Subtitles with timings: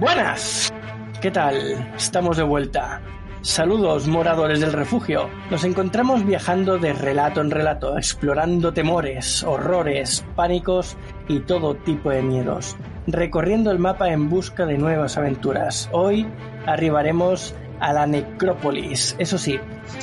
[0.00, 0.72] Buenas.
[1.20, 1.92] ¿Qué tal?
[1.96, 3.00] Estamos de vuelta.
[3.42, 5.28] Saludos, moradores del refugio.
[5.50, 10.96] Nos encontramos viajando de relato en relato, explorando temores, horrores, pánicos
[11.28, 15.88] y todo tipo de miedos, recorriendo el mapa en busca de nuevas aventuras.
[15.92, 16.26] Hoy
[16.66, 19.58] arribaremos a la necrópolis, eso sí,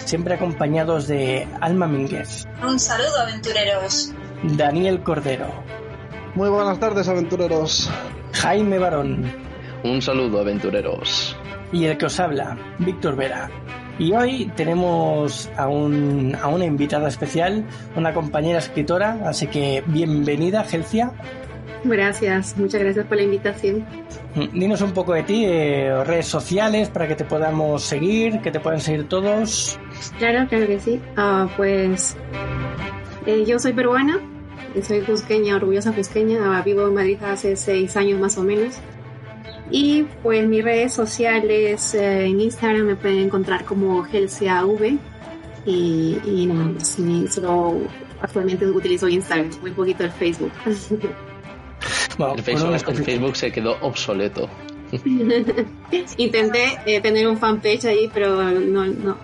[0.06, 4.14] siempre acompañados de Alma Mínguez, Un saludo, aventureros.
[4.44, 5.48] Daniel Cordero,
[6.36, 7.90] Muy buenas tardes, aventureros.
[8.34, 9.46] Jaime Barón
[9.86, 11.36] Un saludo, aventureros.
[11.72, 13.50] y el que os habla, Víctor Vera.
[14.00, 17.64] Y hoy tenemos a, un- a una invitada especial,
[17.96, 21.12] una compañera escritora, así que bienvenida, Gelcia.
[21.84, 23.86] Gracias, muchas gracias por la invitación.
[24.36, 28.52] Mm, Dinos un poco de ti, eh, redes sociales para que te podamos seguir, que
[28.52, 29.80] te puedan seguir todos.
[30.18, 31.00] Claro, claro que sí.
[31.18, 32.16] Ah, pues
[33.26, 34.20] eh, yo soy peruana,
[34.82, 38.76] soy cusqueña, orgullosa cusqueña, vivo en Madrid hace seis años más o menos.
[39.72, 44.98] Y pues mis redes sociales eh, en Instagram me pueden encontrar como GelsiaV
[45.66, 47.00] y, y nada más.
[47.00, 47.82] Y solo
[48.22, 50.52] actualmente utilizo Instagram, muy poquito el Facebook.
[52.18, 53.04] Bueno, El Facebook, el.
[53.04, 54.50] Facebook se quedó obsoleto.
[56.18, 59.18] Intenté eh, tener un fanpage ahí, pero no, no,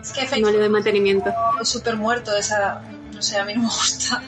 [0.00, 1.32] Es que no le doy Facebook mantenimiento.
[1.62, 2.82] súper muerto esa...
[3.14, 4.22] No sé, a mí no me gusta.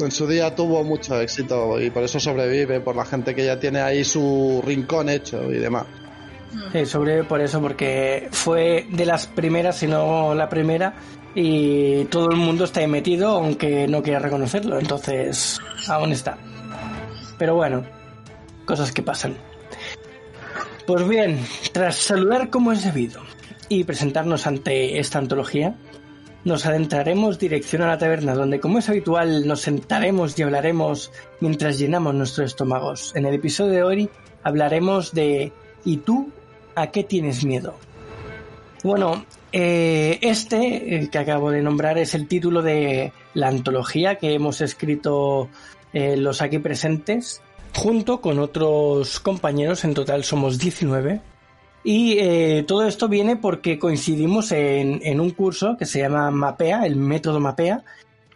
[0.00, 3.58] En su día tuvo mucho éxito y por eso sobrevive, por la gente que ya
[3.58, 5.86] tiene ahí su rincón hecho y demás.
[6.72, 10.94] Sí, sobre por eso, porque fue de las primeras, si no la primera,
[11.34, 16.38] y todo el mundo está ahí metido, aunque no quiera reconocerlo, entonces aún está.
[17.38, 17.84] Pero bueno,
[18.64, 19.36] cosas que pasan.
[20.86, 21.38] Pues bien,
[21.72, 23.20] tras saludar como es debido
[23.68, 25.74] y presentarnos ante esta antología,
[26.44, 31.78] nos adentraremos dirección a la taberna, donde como es habitual nos sentaremos y hablaremos mientras
[31.78, 33.12] llenamos nuestros estómagos.
[33.16, 34.10] En el episodio de hoy
[34.42, 35.52] hablaremos de
[35.84, 36.30] ¿Y tú
[36.74, 37.74] a qué tienes miedo?
[38.84, 44.34] Bueno, eh, este el que acabo de nombrar es el título de la antología que
[44.34, 45.48] hemos escrito
[45.92, 47.42] eh, los aquí presentes,
[47.74, 51.20] junto con otros compañeros, en total somos 19.
[51.84, 56.84] Y eh, todo esto viene porque coincidimos en, en un curso que se llama Mapea,
[56.86, 57.84] el método Mapea,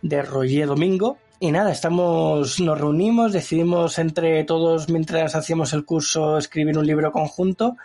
[0.00, 1.18] de Roger Domingo.
[1.40, 7.10] Y nada, estamos, nos reunimos, decidimos entre todos mientras hacíamos el curso escribir un libro
[7.10, 7.76] conjunto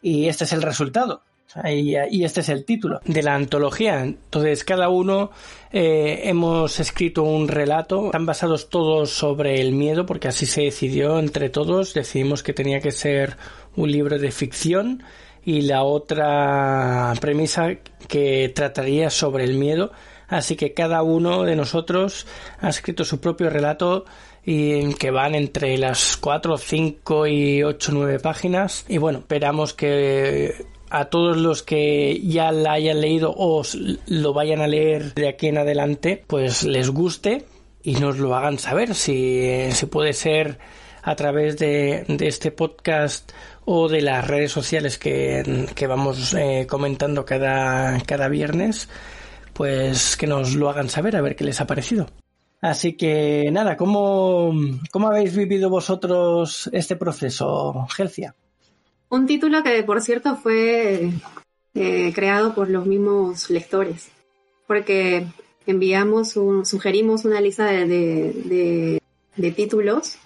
[0.00, 1.22] y este es el resultado.
[1.64, 4.02] Y, y este es el título de la antología.
[4.02, 5.30] Entonces, cada uno
[5.72, 8.06] eh, hemos escrito un relato.
[8.06, 11.94] Están basados todos sobre el miedo, porque así se decidió entre todos.
[11.94, 13.36] Decidimos que tenía que ser
[13.76, 15.02] un libro de ficción
[15.44, 17.76] y la otra premisa
[18.08, 19.92] que trataría sobre el miedo.
[20.26, 22.26] Así que cada uno de nosotros
[22.60, 24.04] ha escrito su propio relato
[24.44, 28.84] y que van entre las 4, 5 y 8, 9 páginas.
[28.88, 33.62] Y bueno, esperamos que a todos los que ya la hayan leído o
[34.06, 37.46] lo vayan a leer de aquí en adelante, pues les guste
[37.82, 40.58] y nos lo hagan saber si, si puede ser
[41.02, 43.32] a través de, de este podcast
[43.64, 48.88] o de las redes sociales que, que vamos eh, comentando cada, cada viernes,
[49.52, 52.06] pues que nos lo hagan saber a ver qué les ha parecido.
[52.60, 54.52] Así que nada, ¿cómo,
[54.92, 58.36] cómo habéis vivido vosotros este proceso, Gelcia?
[59.14, 61.12] Un título que, por cierto, fue
[61.74, 64.08] eh, creado por los mismos lectores,
[64.66, 65.28] porque
[65.68, 69.00] enviamos, un- sugerimos una lista de,
[69.54, 70.16] títulos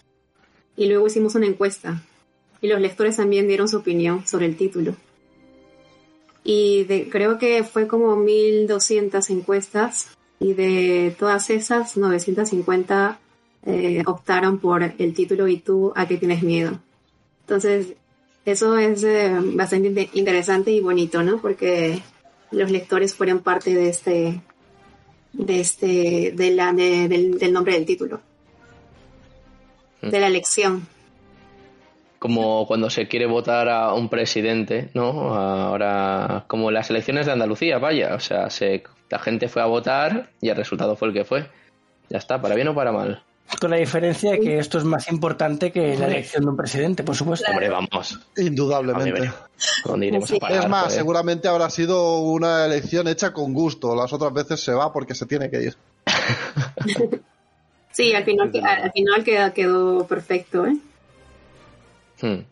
[0.74, 2.02] y luego hicimos una encuesta.
[2.62, 4.96] Y los lectores también dieron su opinión sobre el título.
[6.42, 10.08] Y creo que fue como 1200 encuestas
[10.40, 13.20] y de todas esas, 950
[13.66, 16.80] eh, optaron por el título ¿Y tú a qué tienes miedo?
[17.42, 17.88] Entonces,
[18.52, 21.40] eso es eh, bastante inte- interesante y bonito, ¿no?
[21.40, 22.00] Porque
[22.50, 24.40] los lectores fueron parte de este,
[25.32, 28.20] de este, del, del nombre del título,
[30.02, 30.86] de la elección.
[32.18, 35.34] Como cuando se quiere votar a un presidente, ¿no?
[35.34, 38.14] Ahora, como las elecciones de Andalucía, vaya.
[38.16, 41.46] O sea, se, la gente fue a votar y el resultado fue el que fue.
[42.08, 43.22] Ya está, para bien o para mal.
[43.60, 47.02] Con la diferencia de que esto es más importante que la elección de un presidente,
[47.02, 47.50] por supuesto.
[47.50, 48.20] Hombre, vamos.
[48.36, 49.30] Indudablemente.
[49.84, 50.40] ¿Dónde iremos a Sí.
[50.40, 50.98] parar, Es más, joder?
[50.98, 53.96] seguramente habrá sido una elección hecha con gusto.
[53.96, 55.76] Las otras veces se va porque se tiene que ir.
[57.90, 59.24] Sí, al final, al final
[59.54, 60.76] quedó perfecto, ¿eh?
[62.20, 62.44] Hmm.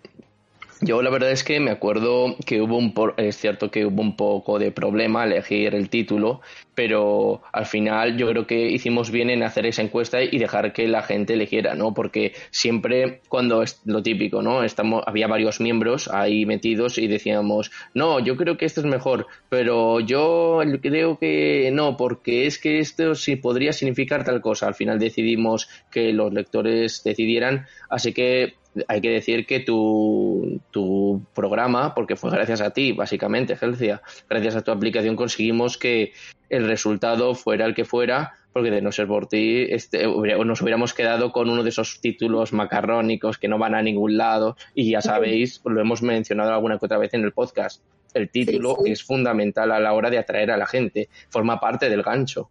[0.83, 4.03] Yo la verdad es que me acuerdo que hubo un por- es cierto que hubo
[4.03, 6.43] un poco de problema elegir el título,
[6.75, 10.87] pero al final yo creo que hicimos bien en hacer esa encuesta y dejar que
[10.87, 11.95] la gente eligiera, ¿no?
[11.95, 14.63] Porque siempre cuando es lo típico, ¿no?
[14.65, 19.27] Estamos había varios miembros ahí metidos y decíamos, "No, yo creo que esto es mejor,
[19.49, 24.75] pero yo creo que no, porque es que esto sí podría significar tal cosa." Al
[24.75, 28.59] final decidimos que los lectores decidieran, así que
[28.89, 34.57] hay que decir que tu, tu programa, porque fue gracias a ti, básicamente, Helcia, gracias
[34.57, 36.13] a tu aplicación conseguimos que
[36.49, 40.95] el resultado fuera el que fuera, porque de no ser por ti, este, nos hubiéramos
[40.95, 45.03] quedado con uno de esos títulos macarrónicos que no van a ningún lado, y ya
[45.03, 47.83] sabéis, lo hemos mencionado alguna que otra vez en el podcast.
[48.15, 48.93] El título sí.
[48.93, 52.49] es fundamental a la hora de atraer a la gente, forma parte del gancho.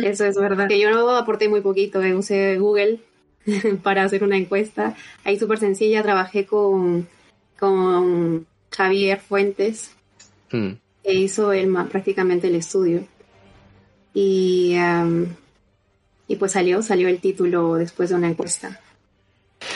[0.00, 0.68] Eso es verdad.
[0.68, 3.00] Que yo no aporté muy poquito, eh, usé Google
[3.82, 4.94] para hacer una encuesta.
[5.24, 7.08] Ahí súper sencilla, trabajé con,
[7.58, 9.92] con Javier Fuentes,
[10.52, 10.72] Hmm.
[11.04, 13.04] que hizo él ma- prácticamente el estudio.
[14.12, 15.36] Y, am,
[16.26, 18.80] y pues salió, salió el título después de una encuesta.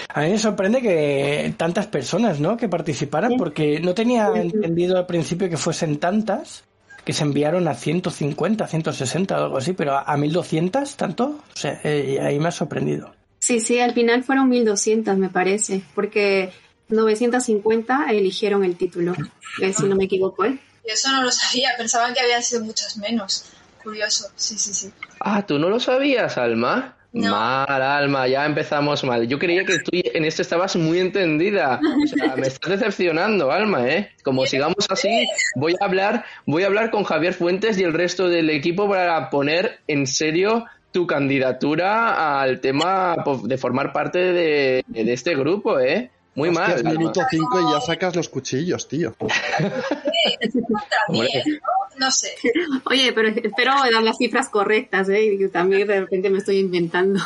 [0.09, 2.57] A mí me sorprende que tantas personas, ¿no?
[2.57, 3.37] Que participaran, Sí.
[3.39, 6.65] porque no tenía entendido al principio que fuesen tantas,
[7.05, 11.39] que se enviaron a 150, 160 o algo así, pero a, a 1200, ¿tanto?
[11.53, 13.13] O sea, eh, ahí me ha sorprendido.
[13.45, 16.51] Sí, sí, al final fueron 1200, me parece, porque
[16.89, 19.13] 950 eligieron el título,
[19.61, 20.47] eh, si no me equivoco.
[20.47, 20.59] ¿eh?
[20.83, 23.45] Eso no lo sabía, pensaban que habían sido muchas menos.
[23.83, 24.91] Curioso, sí, sí, sí.
[25.21, 26.97] Ah, ¿tú no lo sabías, Alma?
[27.13, 27.33] No.
[27.33, 29.29] Mal, Alma, ya empezamos mal.
[29.29, 31.79] Yo creía que tú en esto estabas muy entendida.
[32.03, 34.13] O sea, me estás decepcionando, Alma, ¿eh?
[34.23, 38.31] Como sigamos así, voy a hablar, voy a hablar con Javier Fuentes y el resto
[38.31, 40.65] del equipo para poner en serio
[40.95, 46.13] tu candidatura al tema de formar parte de, de este grupo, ¿eh?
[46.37, 46.85] Muy Hostia, mal.
[46.85, 49.17] minuto 5 y ya sacas los cuchillos, tío.
[51.99, 52.11] ¿no?
[52.13, 52.37] Sé.
[52.85, 55.37] Oye, pero espero dar las cifras correctas, ¿eh?
[55.53, 57.21] También de repente me estoy inventando.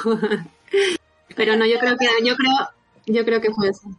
[1.37, 2.71] pero no, yo creo que, yo creo,
[3.05, 3.91] yo creo que fue eso.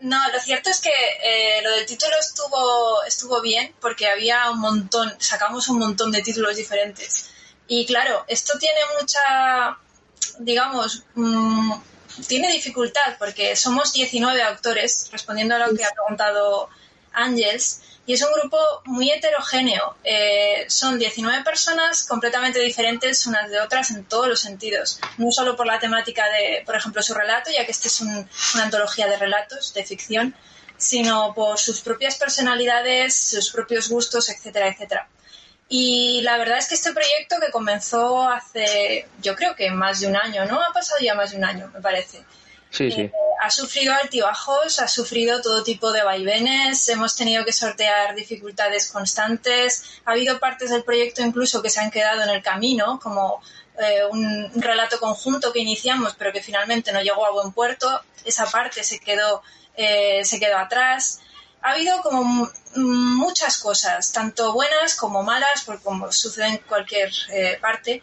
[0.00, 4.58] No, lo cierto es que eh, lo del título estuvo, estuvo bien porque había un
[4.58, 7.28] montón, sacamos un montón de títulos diferentes.
[7.68, 9.78] Y claro, esto tiene mucha,
[10.38, 11.72] digamos, mm,
[12.26, 16.68] tiene dificultad porque somos 19 autores, respondiendo a lo que ha preguntado
[17.12, 19.96] Ángels, y es un grupo muy heterogéneo.
[20.02, 24.98] Eh, son 19 personas completamente diferentes unas de otras en todos los sentidos.
[25.18, 28.28] No solo por la temática de, por ejemplo, su relato, ya que este es un-
[28.54, 30.34] una antología de relatos, de ficción,
[30.76, 35.08] sino por sus propias personalidades, sus propios gustos, etcétera, etcétera.
[35.68, 40.08] Y la verdad es que este proyecto que comenzó hace, yo creo que más de
[40.08, 40.60] un año, ¿no?
[40.60, 42.22] Ha pasado ya más de un año, me parece.
[42.70, 43.02] Sí, sí.
[43.02, 48.90] Eh, ha sufrido altibajos, ha sufrido todo tipo de vaivenes, hemos tenido que sortear dificultades
[48.90, 53.42] constantes, ha habido partes del proyecto incluso que se han quedado en el camino, como
[53.78, 58.02] eh, un, un relato conjunto que iniciamos pero que finalmente no llegó a buen puerto,
[58.24, 59.42] esa parte se quedó,
[59.76, 61.20] eh, se quedó atrás.
[61.62, 62.48] Ha habido como m-
[62.84, 68.02] muchas cosas, tanto buenas como malas, por como sucede en cualquier eh, parte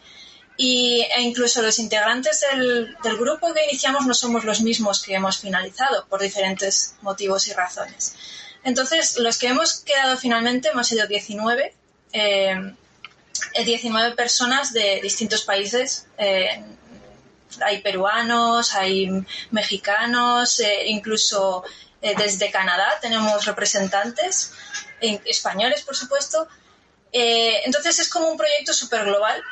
[0.56, 5.38] y, e incluso los integrantes del, grupo que iniciamos no somos los mismos que hemos
[5.38, 8.14] finalizado por diferentes motivos y razones.
[8.62, 11.74] Entonces, los que hemos quedado finalmente hemos sido 19,
[12.12, 12.74] eh,
[13.54, 16.06] eh, 19 personas de distintos países.
[16.18, 16.62] eh,
[17.64, 19.10] hay peruanos, hay
[19.50, 21.64] mexicanos, eh, incluso
[22.02, 24.52] eh, desde Canadá tenemos representantes,
[25.00, 26.46] españoles, por supuesto.
[27.12, 29.42] Eh, entonces es como un proyecto súper global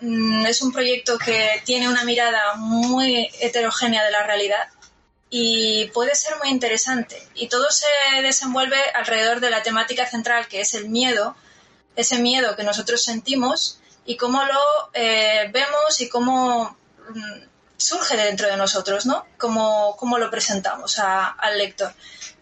[0.00, 4.68] Mm, es un proyecto que tiene una mirada muy heterogénea de la realidad
[5.30, 7.26] y puede ser muy interesante.
[7.34, 7.86] Y todo se
[8.22, 11.36] desenvuelve alrededor de la temática central, que es el miedo,
[11.96, 14.60] ese miedo que nosotros sentimos y cómo lo
[14.92, 16.76] eh, vemos y cómo
[17.08, 17.42] mm,
[17.76, 19.26] surge dentro de nosotros, ¿no?
[19.38, 21.92] Cómo, cómo lo presentamos a- al lector.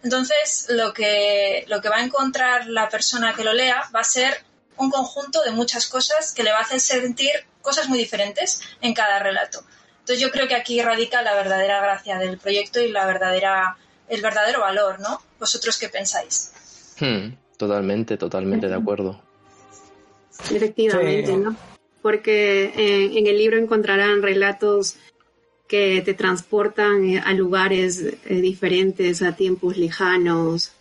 [0.03, 4.03] Entonces, lo que, lo que va a encontrar la persona que lo lea va a
[4.03, 4.43] ser
[4.77, 8.93] un conjunto de muchas cosas que le va a hacer sentir cosas muy diferentes en
[8.93, 9.63] cada relato.
[9.99, 13.77] Entonces yo creo que aquí radica la verdadera gracia del proyecto y la verdadera,
[14.07, 15.21] el verdadero valor, ¿no?
[15.39, 16.51] ¿Vosotros qué pensáis?
[16.99, 19.19] Hmm, totalmente, totalmente de acuerdo.
[20.51, 21.37] Efectivamente, Sí.
[21.37, 21.55] ¿no?
[22.01, 22.71] porque
[23.17, 24.95] en, el libro encontrarán relatos
[25.67, 30.71] que te transportan eh, a lugares eh, diferentes, a tiempos lejanos,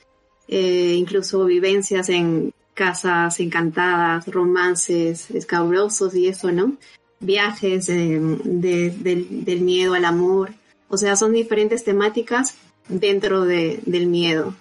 [0.48, 6.76] eh, incluso vivencias en casas encantadas, romances escabrosos y eso, ¿no?
[7.20, 10.52] Viajes del miedo al amor.
[10.88, 12.56] O sea, son diferentes temáticas
[12.88, 14.54] dentro del miedo.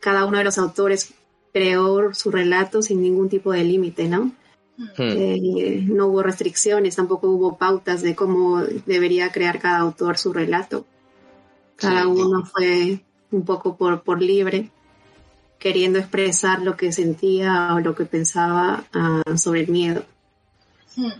[0.00, 1.12] cada uno de los autores
[1.52, 4.32] creó su relato sin ningún tipo de límite, ¿no?
[4.78, 4.86] Hmm.
[4.96, 10.86] Eh, no hubo restricciones, tampoco hubo pautas de cómo debería crear cada autor su relato.
[11.76, 13.00] Cada uno fue
[13.32, 14.70] un poco por, por libre,
[15.58, 20.04] queriendo expresar lo que sentía o lo que pensaba ah, sobre el miedo.
[20.94, 21.12] Hmm.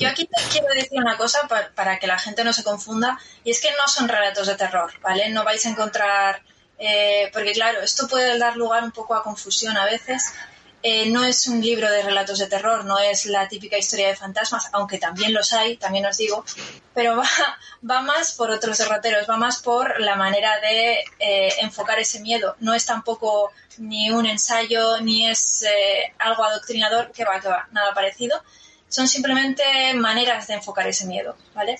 [0.00, 3.20] Yo aquí te quiero decir una cosa para, para, que la gente no se confunda,
[3.44, 5.30] y es que no son relatos de terror, ¿vale?
[5.30, 6.42] No vais a encontrar,
[6.78, 10.34] eh, porque claro, esto puede dar lugar un poco a confusión a veces,
[10.82, 14.16] eh, no es un libro de relatos de terror, no es la típica historia de
[14.16, 16.44] fantasmas, aunque también los hay, también os digo,
[16.92, 17.28] pero va,
[17.88, 22.56] va más por otros derroteros, va más por la manera de eh, enfocar ese miedo.
[22.60, 27.68] No es tampoco ni un ensayo, ni es eh, algo adoctrinador, que va, que va,
[27.72, 28.42] nada parecido.
[28.88, 31.78] Son simplemente maneras de enfocar ese miedo, ¿vale?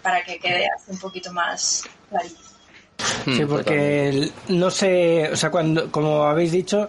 [0.00, 2.40] para que quede un poquito más clarito.
[3.24, 6.88] Sí, porque no sé, o sea, cuando, como habéis dicho,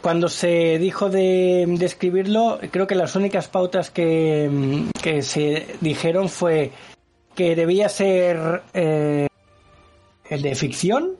[0.00, 4.88] cuando se dijo de, escribirlo, creo que las únicas pautas que,
[5.22, 6.72] se dijeron fue
[7.34, 9.28] que debía ser eh,
[10.28, 11.16] el de ficción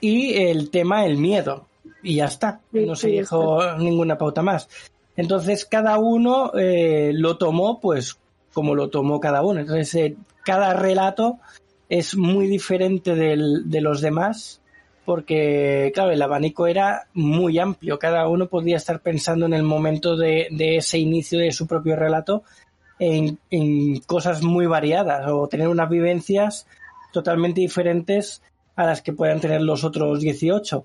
[0.00, 1.66] y el tema el miedo.
[2.02, 2.60] Y ya está.
[2.72, 4.68] No se dijo ninguna pauta más.
[5.16, 8.16] Entonces cada uno eh, lo tomó pues
[8.52, 9.60] como lo tomó cada uno.
[9.60, 11.38] Entonces eh, cada relato
[11.88, 14.60] es muy diferente del, de los demás
[15.08, 17.98] porque, claro, el abanico era muy amplio.
[17.98, 22.42] Cada uno podía estar pensando en el momento de, ese inicio de su propio relato
[22.98, 23.38] en,
[24.00, 26.66] cosas muy variadas o tener unas vivencias
[27.10, 28.42] totalmente diferentes
[28.76, 30.84] a las que puedan tener los otros 18.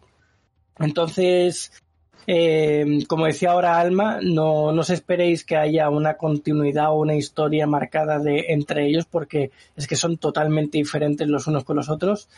[0.79, 1.73] Entonces,
[2.25, 7.15] eh, como decía ahora Alma, no, no os esperéis que haya una continuidad o una
[7.15, 11.89] historia marcada de entre ellos porque es que son totalmente diferentes los unos con los
[11.89, 12.29] otros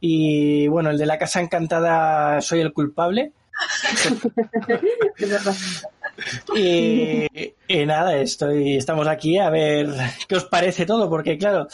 [0.00, 3.32] y bueno, el de la casa encantada soy el culpable.
[6.56, 7.26] y,
[7.84, 9.88] nada, estoy, estamos aquí a ver
[10.28, 11.68] qué os parece todo, porque claro,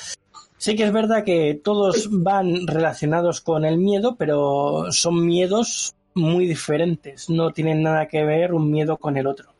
[0.57, 6.47] sí que es verdad que todos van relacionados con el miedo, pero son miedos muy
[6.47, 9.51] diferentes, no tienen nada que ver un miedo con el otro.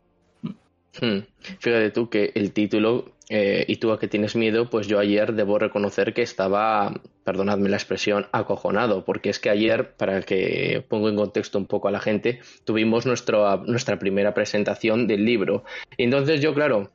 [1.01, 1.21] Hmm.
[1.59, 5.35] Fíjate tú que el título eh, y tú a que tienes miedo, pues yo ayer
[5.35, 6.95] debo reconocer que estaba,
[7.27, 11.89] perdonadme la expresión, acojonado, porque es que ayer, para que pongo en contexto un poco
[11.89, 15.65] a la gente, tuvimos nuestro, nuestra primera presentación del libro.
[15.97, 16.93] Y entonces yo, claro,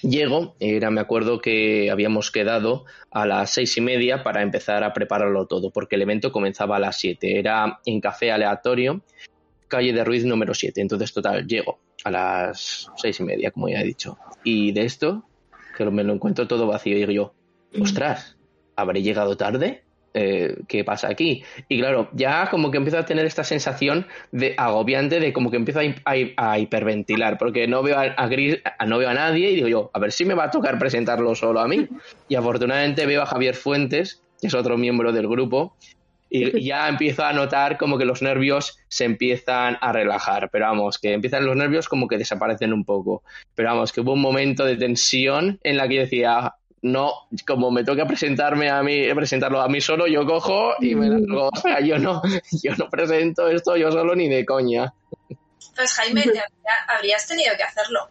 [0.00, 4.94] llego, era, me acuerdo que habíamos quedado a las seis y media para empezar a
[4.94, 9.02] prepararlo todo, porque el evento comenzaba a las siete, era en café aleatorio,
[9.68, 10.80] calle de Ruiz número siete.
[10.80, 14.16] Entonces, total, llego a las seis y media, como ya he dicho.
[14.44, 15.24] Y de esto,
[15.76, 16.96] que me lo encuentro todo vacío.
[16.96, 17.34] Y digo yo,
[17.82, 18.37] ostras,
[18.78, 19.82] ¿habré llegado tarde?
[20.14, 21.42] Eh, ¿Qué pasa aquí?
[21.68, 25.58] Y claro, ya como que empiezo a tener esta sensación de agobiante, de como que
[25.58, 29.90] empiezo a, hiperventilar, porque no veo a, Gris, no veo a nadie y digo yo,
[29.92, 31.88] a ver si me va a tocar presentarlo solo a mí.
[32.28, 35.76] Y afortunadamente veo a Javier Fuentes, que es otro miembro del grupo,
[36.30, 40.98] y ya empiezo a notar como que los nervios se empiezan a relajar, pero vamos,
[40.98, 43.22] que empiezan los nervios como que desaparecen un poco,
[43.54, 47.12] pero vamos, que hubo un momento de tensión en la que decía, no,
[47.46, 51.48] como me toca presentarme a mí, presentarlo a mí solo, yo cojo y me largo,
[51.52, 52.22] o sea, yo no,
[52.62, 54.92] yo no presento esto yo solo ni de coña.
[55.74, 56.24] Pues Jaime,
[56.88, 58.08] habrías tenido que hacerlo.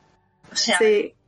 [0.51, 0.79] O sea,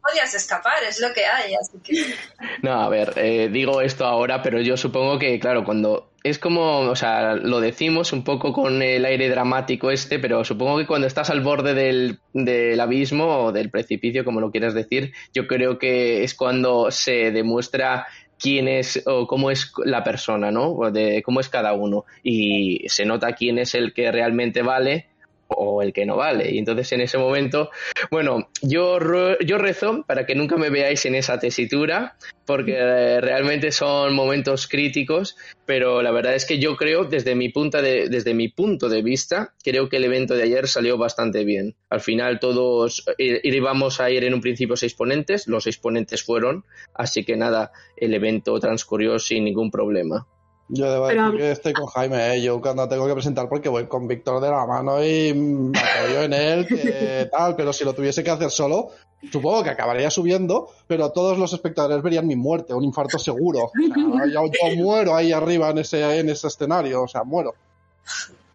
[0.02, 2.14] podías escapar, es lo que hay, así que...
[2.62, 6.80] No, a ver, eh, digo esto ahora, pero yo supongo que, claro, cuando es como,
[6.80, 11.08] o sea, lo decimos un poco con el aire dramático este, pero supongo que cuando
[11.08, 15.80] estás al borde del, del abismo o del precipicio, como lo quieras decir, yo creo
[15.80, 18.08] que es cuando se demuestra
[18.40, 20.72] quién es o cómo es la persona, ¿no?
[20.72, 22.06] O de cómo es cada uno.
[22.24, 25.08] Y se nota quién es el que realmente vale
[25.50, 26.52] o el que no vale.
[26.52, 27.70] Y entonces en ese momento,
[28.12, 29.00] bueno, yo,
[29.40, 32.16] yo rezo para que nunca me veáis en esa tesitura,
[32.46, 37.50] porque eh, realmente son momentos críticos, pero la verdad es que yo creo, desde mi,
[37.50, 41.44] punto de, desde mi punto de vista, creo que el evento de ayer salió bastante
[41.44, 41.76] bien.
[41.90, 46.24] Al final todos eh, íbamos a ir en un principio seis ponentes, los seis ponentes
[46.24, 46.64] fueron,
[46.94, 50.28] así que nada, el evento transcurrió sin ningún problema.
[50.72, 52.42] Yo debo Pero- decir que estoy con Jaime, ¿eh?
[52.44, 56.22] yo cuando tengo que presentar porque voy con Víctor de la mano y me apoyo
[56.24, 58.90] en él, que tal, pero si lo tuviese que hacer solo,
[59.32, 63.66] supongo que acabaría subiendo, pero todos los espectadores verían mi muerte, un infarto seguro.
[63.66, 67.56] O sea, yo, yo muero ahí arriba en ese, en ese escenario, o sea, muero.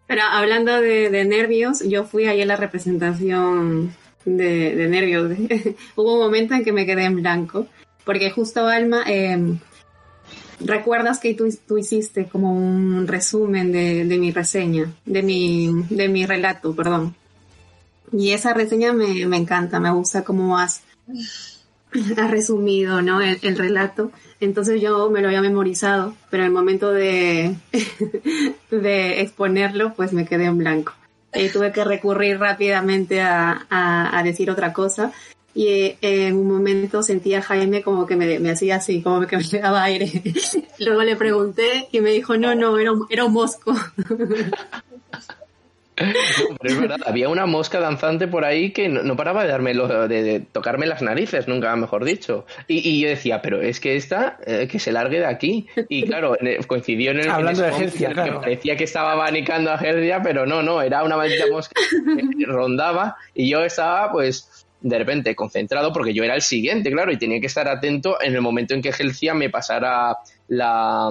[0.07, 3.95] Pero hablando de, de nervios, yo fui ahí en la representación
[4.25, 5.33] de, de nervios.
[5.97, 7.67] Hubo un momento en que me quedé en blanco,
[8.05, 9.37] porque justo Alma, eh,
[10.65, 16.75] recuerdas que tú, hiciste como un resumen de, mi reseña, de mi, de mi relato,
[16.75, 17.15] perdón.
[18.13, 20.83] Y esa reseña me, me encanta, me gusta cómo has,
[22.17, 23.21] has resumido ¿no?
[23.21, 24.11] el, el relato.
[24.41, 27.57] Entonces yo me lo había memorizado, pero en el momento de,
[28.71, 30.93] de exponerlo, pues me quedé en blanco.
[31.33, 35.13] Y tuve que recurrir rápidamente a, a decir otra cosa.
[35.57, 39.27] Y eh, en un momento sentí a Jaime como que me, me hacía así, como
[39.27, 40.11] que me daba aire.
[40.81, 43.73] Luego le pregunté y me dijo, no, no, era un, era un mosco.
[45.97, 49.49] No, pero es verdad, había una mosca danzante por ahí que no, no paraba de
[49.51, 52.47] darme lo- de, de tocarme las narices, nunca mejor dicho.
[52.67, 55.69] Y, y yo decía, pero es que esta, eh, que se largue de aquí.
[55.89, 57.31] Y claro, coincidió en el.
[57.31, 58.33] Hablando en de Hercia, que.
[58.33, 61.81] Parecía que estaba abanicando a Hercia, pero no, no, era una maldita mosca
[62.37, 64.64] que rondaba y yo estaba, pues.
[64.85, 68.35] De repente concentrado porque yo era el siguiente, claro, y tenía que estar atento en
[68.35, 71.11] el momento en que Helcia me pasara la,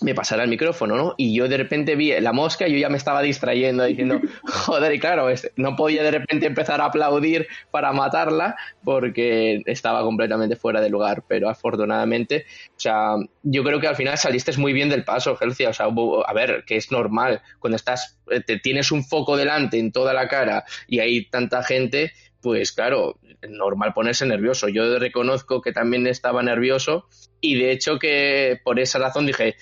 [0.00, 1.14] me pasara el micrófono, ¿no?
[1.16, 4.94] Y yo de repente vi la mosca y yo ya me estaba distrayendo diciendo, joder,
[4.94, 10.80] y claro, no podía de repente empezar a aplaudir para matarla porque estaba completamente fuera
[10.80, 15.04] de lugar, pero afortunadamente, o sea, yo creo que al final saliste muy bien del
[15.04, 19.04] paso, Gelcia, o sea, a ver, que es normal, cuando estás, eh, te tienes un
[19.04, 23.18] foco delante en toda la cara y hay tanta gente, pues claro,
[23.48, 24.68] normal ponerse nervioso.
[24.68, 27.06] Yo reconozco que también estaba nervioso
[27.40, 29.56] y de hecho que por esa razón dije,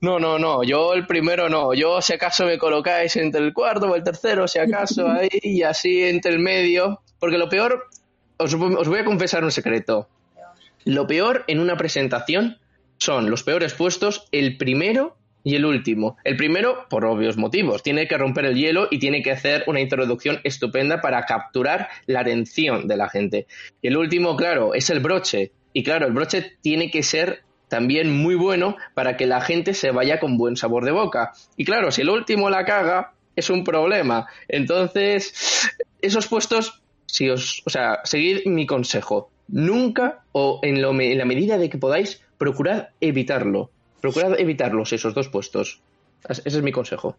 [0.00, 3.86] no, no, no, yo el primero no, yo si acaso me colocáis entre el cuarto
[3.86, 7.88] o el tercero, si acaso ahí y así entre el medio, porque lo peor,
[8.36, 10.08] os, os voy a confesar un secreto,
[10.84, 12.58] lo peor en una presentación
[12.98, 15.16] son los peores puestos el primero
[15.46, 16.16] y el último.
[16.24, 19.80] El primero, por obvios motivos, tiene que romper el hielo y tiene que hacer una
[19.80, 23.46] introducción estupenda para capturar la atención de la gente.
[23.80, 25.52] Y el último, claro, es el broche.
[25.72, 29.92] Y claro, el broche tiene que ser también muy bueno para que la gente se
[29.92, 31.32] vaya con buen sabor de boca.
[31.56, 34.26] Y claro, si el último la caga, es un problema.
[34.48, 35.70] Entonces,
[36.02, 39.30] esos puestos, si os, o sea, seguid mi consejo.
[39.46, 43.70] Nunca o en, lo en la medida de que podáis, procurad evitarlo.
[44.00, 45.80] Procurad evitarlos esos dos puestos.
[46.28, 47.16] Es- Ese es mi consejo.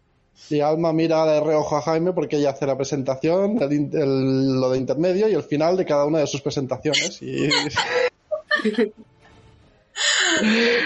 [0.50, 4.60] Y Alma mira de reojo a Jaime porque ella hace la presentación, el in- el-
[4.60, 7.20] lo de intermedio y el final de cada una de sus presentaciones.
[7.22, 7.48] Y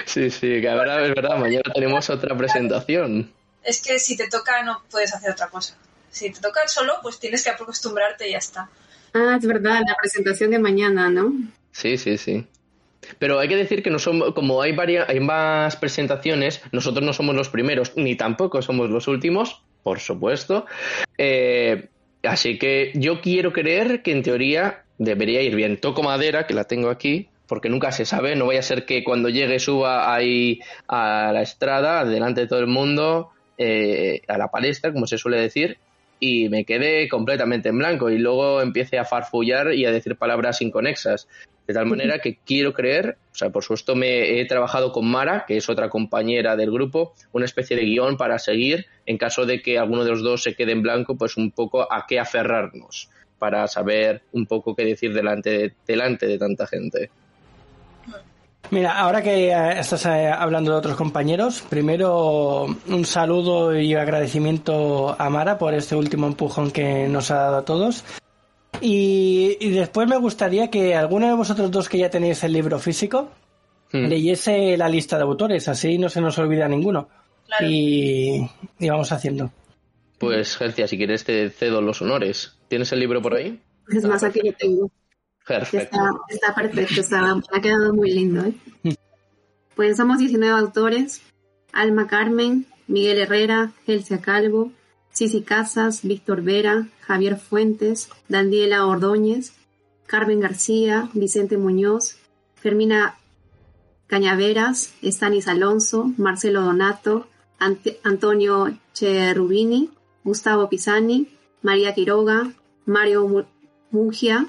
[0.07, 3.31] Sí, sí, que ahora es verdad, mañana tenemos otra presentación.
[3.63, 5.77] Es que si te toca no puedes hacer otra cosa.
[6.11, 8.69] Si te toca solo, pues tienes que acostumbrarte y ya está.
[9.15, 11.33] Ah, es verdad, la presentación de mañana, ¿no?
[11.73, 12.47] Sí, sí, sí.
[13.19, 17.13] Pero hay que decir que no somos, como hay varias, hay más presentaciones, nosotros no
[17.13, 20.67] somos los primeros, ni tampoco somos los últimos, por supuesto.
[21.19, 21.89] Eh,
[22.23, 25.79] así que yo quiero creer que en teoría debería ir bien.
[25.79, 29.05] Toco madera, que la tengo aquí, porque nunca se sabe, no vaya a ser que
[29.05, 34.49] cuando llegue suba ahí a la estrada, delante de todo el mundo, eh, a la
[34.49, 35.79] palestra, como se suele decir,
[36.19, 40.63] y me quedé completamente en blanco y luego empiece a farfullar y a decir palabras
[40.63, 41.27] inconexas.
[41.67, 45.45] De tal manera que quiero creer, o sea, por supuesto me he trabajado con Mara,
[45.47, 49.63] que es otra compañera del grupo, una especie de guion para seguir en caso de
[49.63, 53.09] que alguno de los dos se quede en blanco, pues un poco a qué aferrarnos
[53.39, 57.11] para saber un poco qué decir delante de, delante de tanta gente.
[58.71, 65.15] Mira, ahora que eh, estás eh, hablando de otros compañeros, primero un saludo y agradecimiento
[65.19, 68.05] a Mara por este último empujón que nos ha dado a todos.
[68.81, 72.79] Y, y después me gustaría que alguno de vosotros dos que ya tenéis el libro
[72.79, 73.31] físico
[73.93, 74.07] Hmm.
[74.07, 77.09] leyese la lista de autores, así no se nos olvida ninguno.
[77.47, 77.67] Claro.
[77.69, 79.53] Y, y vamos haciendo.
[80.19, 82.57] Pues, Gercia, si quieres te cedo los honores.
[82.69, 83.61] ¿Tienes el libro por ahí?
[83.89, 84.91] Es más, aquí lo tengo.
[85.47, 85.97] Perfecto.
[85.97, 88.45] Está, está perfecto, está, ha quedado muy lindo.
[88.47, 88.95] ¿eh?
[89.75, 91.21] Pues somos 19 autores.
[91.73, 94.73] Alma Carmen, Miguel Herrera, Elsia Calvo,
[95.13, 99.53] Cici Casas, Víctor Vera, Javier Fuentes, Daniela Ordóñez,
[100.07, 102.17] Carmen García, Vicente Muñoz,
[102.57, 103.17] Fermina
[104.07, 107.27] Cañaveras, Estanis Alonso, Marcelo Donato,
[108.05, 109.91] Antonio Cherubini,
[110.25, 111.29] Gustavo Pisani,
[111.63, 112.53] María Quiroga,
[112.87, 113.45] Mario Mu-
[113.91, 114.47] Mugia,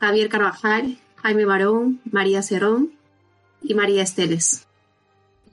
[0.00, 2.92] Javier Carvajal, Jaime Barón, María Cerón
[3.62, 4.66] y María Esteles.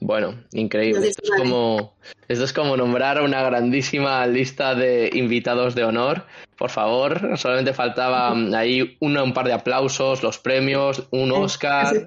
[0.00, 1.08] Bueno, increíble.
[1.08, 1.96] Esto es, como,
[2.28, 6.24] esto es como nombrar una grandísima lista de invitados de honor.
[6.56, 12.06] Por favor, solamente faltaba ahí uno, un par de aplausos, los premios, un Oscar.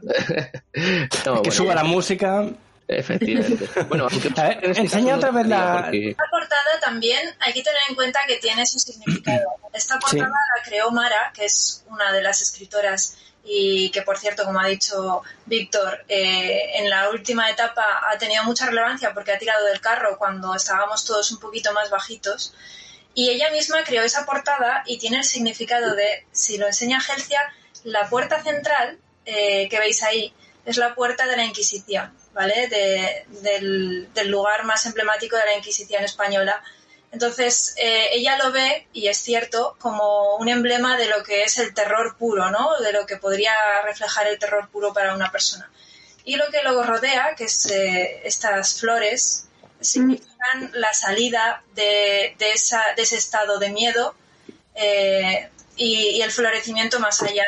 [1.44, 2.48] que suba la música.
[2.88, 3.70] Efectivamente.
[3.88, 4.08] Bueno,
[4.62, 5.90] enseña otra vez la...
[5.94, 9.48] Esta portada también hay que tener en cuenta que tiene su significado.
[9.74, 14.46] Esta portada la creó Mara, que es una de las escritoras y que, por cierto,
[14.46, 19.40] como ha dicho Víctor, eh, en la última etapa ha tenido mucha relevancia porque ha
[19.40, 22.54] tirado del carro cuando estábamos todos un poquito más bajitos.
[23.14, 27.42] Y ella misma creó esa portada y tiene el significado de, si lo enseña Gelcia,
[27.84, 30.34] la puerta central eh, que veis ahí
[30.66, 32.68] es la puerta de la Inquisición, ¿vale?
[32.68, 36.62] del, lugar más emblemático de la Inquisición española.
[37.12, 41.58] Entonces, eh, ella lo ve, y es cierto, como un emblema de lo que es
[41.58, 42.80] el terror puro, ¿no?
[42.80, 45.70] De lo que podría reflejar el terror puro para una persona.
[46.24, 49.46] Y lo que luego rodea, que es eh, estas flores,
[49.82, 54.16] significan la salida de, esa, de ese estado de miedo
[54.76, 57.44] eh, y, el florecimiento más allá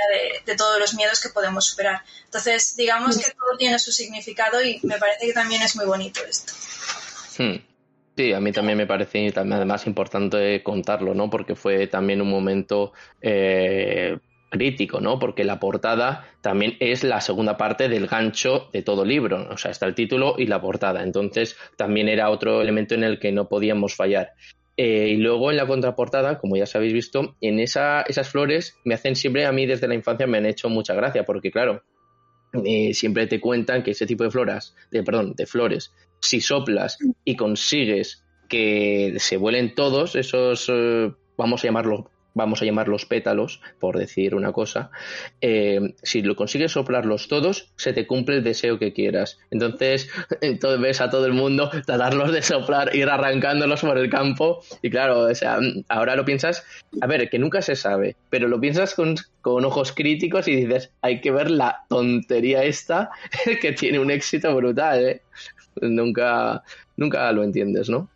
[0.45, 2.03] de, todos los miedos que podemos superar.
[2.25, 6.21] Entonces, digamos que todo tiene su significado y me parece que también es muy bonito
[6.25, 6.51] esto.
[7.37, 7.72] Hmm.
[8.15, 11.29] Sí, a mí también me parece además importante contarlo, ¿no?
[11.29, 14.19] Porque fue también un momento eh,
[14.51, 15.17] crítico, ¿no?
[15.17, 19.71] Porque la portada también es la segunda parte del gancho de todo libro, o sea,
[19.71, 21.01] está el título y la portada.
[21.01, 24.33] Entonces, también era otro elemento en el que no podíamos fallar.
[24.77, 28.93] Eh, y luego en la contraportada, como ya habéis visto, en esa, esas flores me
[28.93, 31.83] hacen siempre, a mí desde la infancia me han hecho mucha gracia, porque claro,
[32.63, 36.97] eh, siempre te cuentan que ese tipo de flores, de, perdón, de flores, si soplas
[37.25, 43.61] y consigues que se vuelen todos esos, eh, vamos a llamarlo vamos a llamarlos pétalos,
[43.79, 44.91] por decir una cosa,
[45.41, 49.39] eh, si lo consigues soplarlos todos, se te cumple el deseo que quieras.
[49.51, 50.09] Entonces,
[50.41, 54.63] entonces ves a todo el mundo tratarlos de soplar, ir arrancándolos por el campo.
[54.81, 55.59] Y claro, o sea,
[55.89, 56.65] ahora lo piensas,
[57.01, 60.91] a ver, que nunca se sabe, pero lo piensas con, con ojos críticos y dices,
[61.01, 63.11] hay que ver la tontería esta
[63.61, 65.21] que tiene un éxito brutal, ¿eh?
[65.81, 66.63] Nunca,
[66.97, 68.09] nunca lo entiendes, ¿no?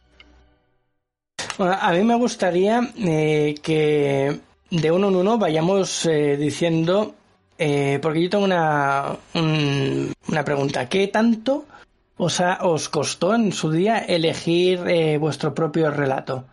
[1.59, 4.39] a mí me gustaría eh, que
[4.69, 7.15] de uno en uno vayamos eh, diciendo,
[7.57, 11.65] eh, porque yo tengo una, una pregunta, ¿qué tanto
[12.17, 16.45] os, os costó en su día elegir vuestro propio relato?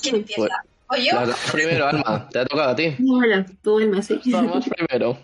[0.00, 0.64] ¿Quién empieza?
[0.86, 1.12] ¿O yo?
[1.52, 2.94] primero, Alma, te ha tocado a ti.
[3.08, 4.20] Hola, tú, Alma, sí.
[4.26, 5.18] Vamos primero.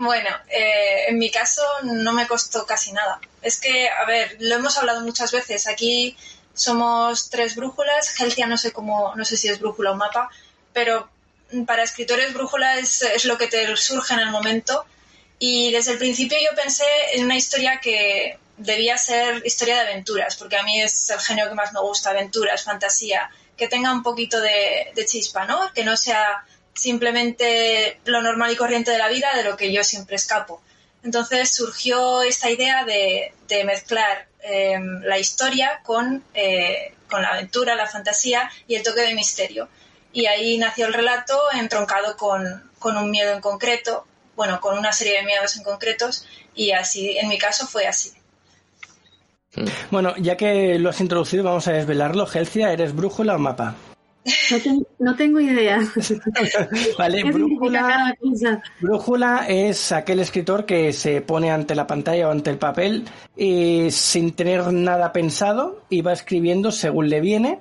[0.00, 3.20] Bueno, en mi caso no me costó casi nada.
[3.42, 5.66] Es que, a ver, lo hemos hablado muchas veces.
[5.66, 6.16] Aquí
[6.54, 8.08] somos tres brújulas.
[8.08, 10.30] Gelcia no sé cómo, no sé si es brújula o mapa,
[10.72, 11.10] pero
[11.66, 14.86] para escritores brújula es, lo que te surge en el momento.
[15.38, 20.34] Y desde el principio yo pensé en una historia que debía ser historia de aventuras,
[20.34, 24.02] porque a mí es el género que más me gusta, aventuras, fantasía, que tenga un
[24.02, 25.70] poquito de, chispa, ¿no?
[25.74, 26.42] Que no sea
[26.74, 30.62] simplemente lo normal y corriente de la vida, de lo que yo siempre escapo.
[31.02, 33.32] Entonces surgió esta idea de,
[33.64, 39.14] mezclar Em, la historia con, eh, con la aventura, la fantasía y el toque de
[39.14, 39.68] misterio.
[40.12, 44.06] Y ahí nació el relato entroncado con, con un miedo en concreto,
[44.36, 48.12] bueno, con una serie de miedos en concretos y así, en mi caso fue así.
[49.90, 52.26] Bueno, ya que lo has introducido, vamos a desvelarlo.
[52.26, 53.74] Gelcia, ¿eres brújula o mapa?
[54.98, 55.80] No, tengo idea.
[56.98, 58.14] vale, brújula,
[58.80, 63.04] brújula, es aquel escritor que se pone ante la pantalla o ante el papel
[63.36, 67.60] y sin tener nada pensado y va escribiendo según le viene.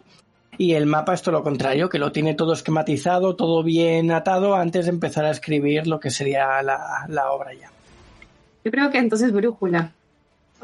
[0.58, 4.56] Y el mapa es todo lo contrario, que lo tiene todo esquematizado, todo bien atado
[4.56, 7.72] antes de empezar a escribir lo que sería la, la obra ya.
[8.65, 9.93] Yo creo que entonces brújula.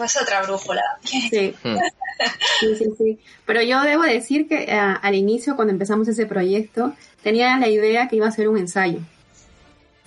[0.03, 0.84] Es otra brújula.
[1.03, 1.55] Sí.
[1.63, 1.75] Hmm.
[2.62, 3.19] sí, sí, sí.
[3.45, 8.08] Pero yo debo decir que eh, al inicio, cuando empezamos ese proyecto, tenía la idea
[8.08, 8.99] que iba a ser un ensayo.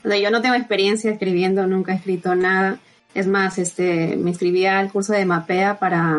[0.02, 2.78] O yo no tengo experiencia escribiendo, nunca he escrito nada.
[3.14, 6.16] Es más, este, me inscribí al curso de Mapea para,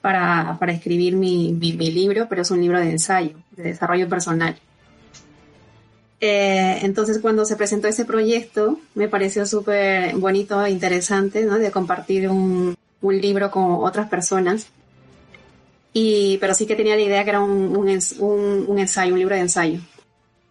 [0.00, 4.58] para, para escribir mi, mi, libro, pero es un libro de ensayo, de desarrollo personal.
[6.20, 11.58] Eh, entonces, cuando se presentó ese proyecto, me pareció súper bonito e interesante, ¿no?
[11.58, 14.66] De compartir un, un, libro con otras personas.
[15.92, 19.34] Y, pero sí que tenía la idea que era un, un, un, ensayo, un libro
[19.34, 19.80] de ensayo.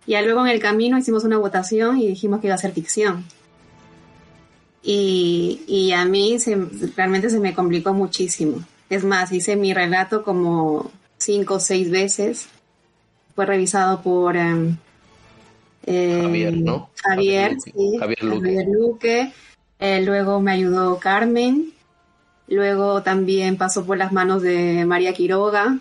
[0.05, 3.25] Y luego en el camino hicimos una votación y dijimos que iba a ser ficción.
[4.81, 6.55] Y, y a mí se,
[6.95, 8.63] realmente se me complicó muchísimo.
[8.89, 12.47] Es más, hice mi relato como cinco o seis veces.
[13.35, 14.37] Fue revisado por...
[15.87, 16.89] Em, Javier, ¿no?
[16.93, 17.97] Eh, Javier, sí.
[17.99, 18.39] Javier Luque.
[18.39, 19.33] Javier Luque.
[19.79, 21.73] Eh, luego me ayudó Carmen
[22.47, 25.79] Luego también pasó por las manos de María Quiroga.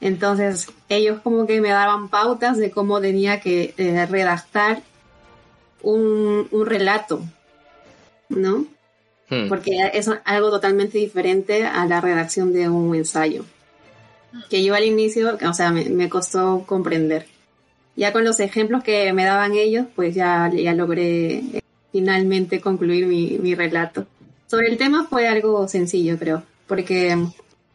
[0.00, 4.82] Entonces ellos como que me daban pautas de cómo tenía que eh, redactar
[5.82, 7.22] un, un relato,
[8.28, 8.66] ¿no?
[9.30, 9.46] Hmm.
[9.50, 13.44] porque es algo totalmente diferente a la redacción de un ensayo.
[14.48, 17.26] Que yo al inicio, o sea, me, me costó comprender.
[17.98, 23.06] Ya con los ejemplos que me daban ellos, pues ya, ya logré eh, finalmente concluir
[23.06, 24.06] mi, mi relato.
[24.46, 27.18] Sobre el tema fue algo sencillo, creo, porque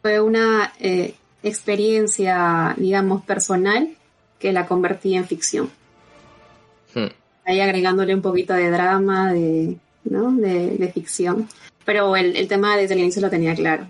[0.00, 3.90] fue una eh, experiencia, digamos, personal
[4.38, 5.70] que la convertí en ficción.
[6.94, 7.12] Hmm.
[7.44, 10.32] Ahí agregándole un poquito de drama, de, ¿no?
[10.32, 11.48] de, de ficción.
[11.84, 13.86] Pero el, el tema desde el inicio lo tenía claro.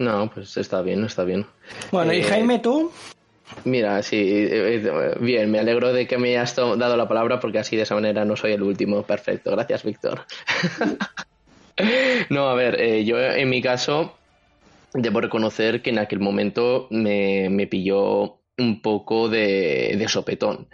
[0.00, 1.46] No, pues está bien, está bien.
[1.92, 2.90] Bueno, y Eh, Jaime, tú,
[3.64, 7.58] Mira, sí, eh, eh, bien, me alegro de que me hayas dado la palabra porque
[7.58, 9.02] así de esa manera no soy el último.
[9.02, 10.26] Perfecto, gracias, Víctor.
[12.30, 14.18] no, a ver, eh, yo en mi caso
[14.94, 20.68] debo reconocer que en aquel momento me, me pilló un poco de, de sopetón.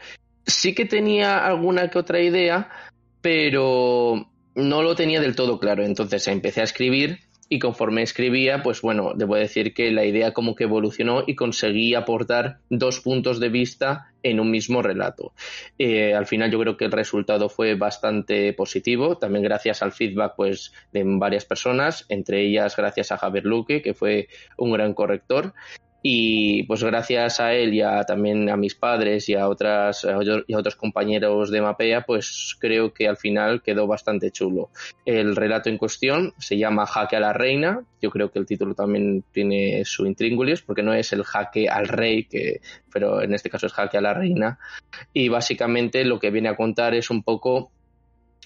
[0.46, 2.70] Sí que tenía alguna que otra idea,
[3.20, 5.84] pero no lo tenía del todo claro.
[5.84, 10.54] Entonces empecé a escribir y conforme escribía, pues bueno, debo decir que la idea como
[10.54, 15.32] que evolucionó y conseguí aportar dos puntos de vista en un mismo relato.
[15.78, 20.34] Eh, al final yo creo que el resultado fue bastante positivo, también gracias al feedback
[20.36, 25.54] pues de varias personas, entre ellas gracias a Javier Luque, que fue un gran corrector.
[26.02, 30.76] Y pues gracias a él y a, también a mis padres y a, otras, otros
[30.76, 34.70] compañeros de Mapea, pues creo que al final quedó bastante chulo.
[35.04, 37.82] El relato en cuestión se llama Jaque a la Reina.
[38.00, 41.88] Yo creo que el título también tiene su intríngulis, porque no es el jaque al
[41.88, 42.60] rey, que,
[42.92, 44.58] pero en este caso es Jaque a la Reina.
[45.12, 47.72] Y básicamente lo que viene a contar es un poco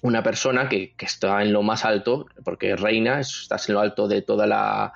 [0.03, 3.81] una persona que, que está en lo más alto, porque reina, es- estás en lo
[3.81, 4.93] alto de toda la.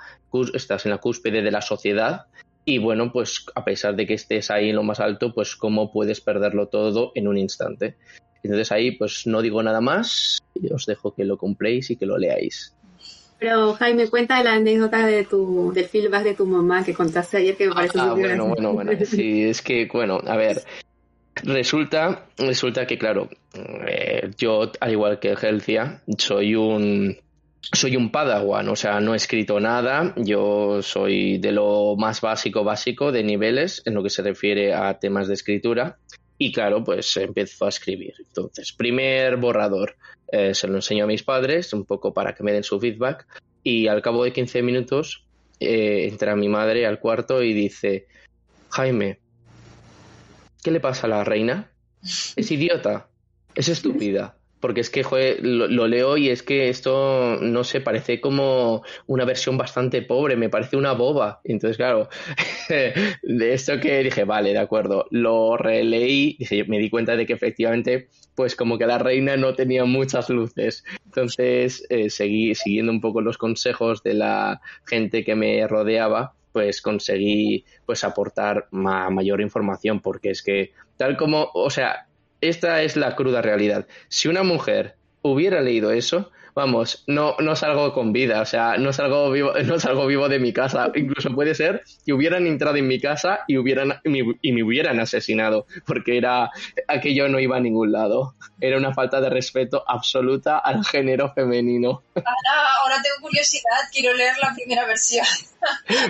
[0.53, 2.27] estás en la cúspide de la sociedad.
[2.65, 5.93] Y bueno, pues a pesar de que estés ahí en lo más alto, pues cómo
[5.93, 7.97] puedes perderlo todo en un instante.
[8.43, 12.07] Entonces ahí pues no digo nada más, y os dejo que lo compréis y que
[12.07, 12.75] lo leáis.
[13.39, 17.57] Pero Jaime, cuenta la anécdota de tu, del feedback de tu mamá que contaste ayer
[17.57, 18.55] que me parece Ah, muy bueno, gracioso.
[18.73, 19.07] bueno, bueno.
[19.07, 20.65] Sí, es que, bueno, a ver.
[21.43, 23.29] Resulta, resulta que, claro,
[23.87, 27.17] eh, yo, al igual que Helcia, soy un.
[27.73, 30.13] Soy un padawan, o sea, no he escrito nada.
[30.17, 34.99] Yo soy de lo más básico, básico de niveles en lo que se refiere a
[34.99, 35.97] temas de escritura.
[36.37, 38.13] Y claro, pues empiezo a escribir.
[38.19, 39.97] Entonces, primer borrador,
[40.31, 43.27] eh, se lo enseño a mis padres, un poco para que me den su feedback.
[43.63, 45.25] Y al cabo de 15 minutos,
[45.59, 48.07] eh, entra mi madre al cuarto y dice:
[48.69, 49.21] Jaime,
[50.65, 51.71] ¿qué le pasa a la reina?
[52.03, 53.07] Es idiota,
[53.55, 54.37] es estúpida.
[54.59, 55.05] Porque es que
[55.43, 60.49] lo leo y es que esto, no sé, parece como una versión bastante pobre, me
[60.49, 61.43] parece una boba.
[61.45, 62.09] Entonces, claro,
[62.71, 67.35] de esto que dije, vale, de acuerdo, lo releí, dije, me di cuenta de que
[67.35, 70.83] efectivamente, pues como que la reina no tenía muchas luces.
[71.05, 76.81] Entonces, eh, seguí siguiendo un poco los consejos de la gente que me rodeaba, pues
[76.81, 82.09] conseguí pues aportar ma- mayor información, porque es que tal como, o sea,
[82.41, 83.87] esta es la cruda realidad.
[84.09, 88.93] Si una mujer hubiera leído eso, vamos, no, no salgo con vida, o sea, no
[88.93, 90.91] salgo vivo, no salgo vivo de mi casa.
[90.95, 94.63] Incluso puede ser que hubieran entrado en mi casa y hubieran y me, y me
[94.63, 96.51] hubieran asesinado, porque era
[96.89, 98.35] aquello no iba a ningún lado.
[98.61, 102.03] Era una falta de respeto absoluta al género femenino.
[102.15, 103.63] Ahora, ahora tengo curiosidad,
[103.93, 105.27] quiero leer la primera versión.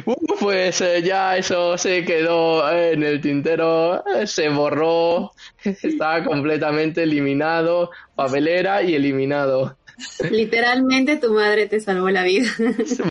[0.05, 5.33] Uh, Pues eh, ya eso se quedó en el tintero, eh, se borró,
[5.65, 9.77] estaba completamente eliminado, papelera y eliminado.
[10.31, 12.49] Literalmente tu madre te salvó la vida.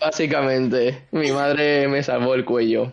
[0.00, 2.92] Básicamente, mi madre me salvó el cuello.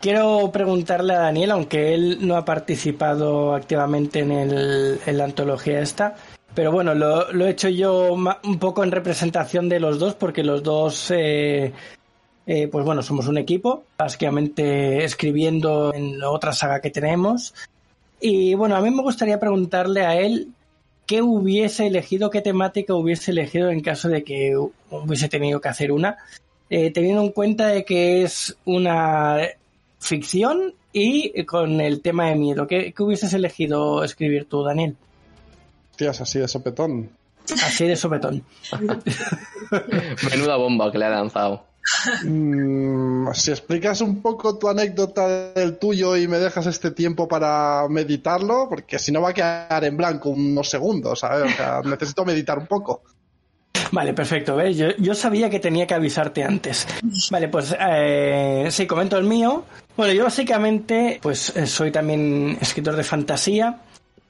[0.00, 5.80] quiero preguntarle a Daniel, aunque él no ha participado activamente en, el, en la antología
[5.80, 6.16] esta,
[6.54, 10.42] pero bueno, lo, lo he hecho yo un poco en representación de los dos, porque
[10.42, 11.72] los dos, eh,
[12.46, 17.54] eh, pues bueno, somos un equipo, básicamente escribiendo en otra saga que tenemos.
[18.20, 20.48] Y bueno, a mí me gustaría preguntarle a él
[21.08, 24.54] qué hubiese elegido, qué temática hubiese elegido en caso de que
[24.90, 26.18] hubiese tenido que hacer una,
[26.68, 29.38] eh, teniendo en cuenta de que es una
[29.98, 32.66] ficción y con el tema de miedo.
[32.66, 34.96] ¿Qué, qué hubieses elegido escribir tú, Daniel?
[35.96, 37.08] Tías, así de sopetón.
[37.64, 38.44] Así de sopetón.
[40.30, 41.64] Menuda bomba que le ha lanzado.
[42.24, 47.86] Mm, si explicas un poco tu anécdota del tuyo y me dejas este tiempo para
[47.88, 51.52] meditarlo, porque si no va a quedar en blanco unos segundos, ¿sabes?
[51.52, 53.02] O sea, necesito meditar un poco.
[53.90, 54.56] Vale, perfecto.
[54.56, 54.76] ¿ves?
[54.76, 56.86] Yo, yo sabía que tenía que avisarte antes.
[57.30, 59.64] Vale, pues eh, sí, comento el mío.
[59.96, 63.80] Bueno, yo básicamente pues eh, soy también escritor de fantasía.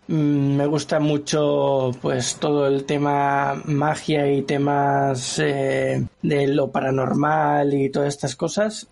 [0.08, 7.74] Mm, Me gusta mucho pues todo el tema magia y temas eh, de lo paranormal
[7.74, 8.88] y todas estas cosas.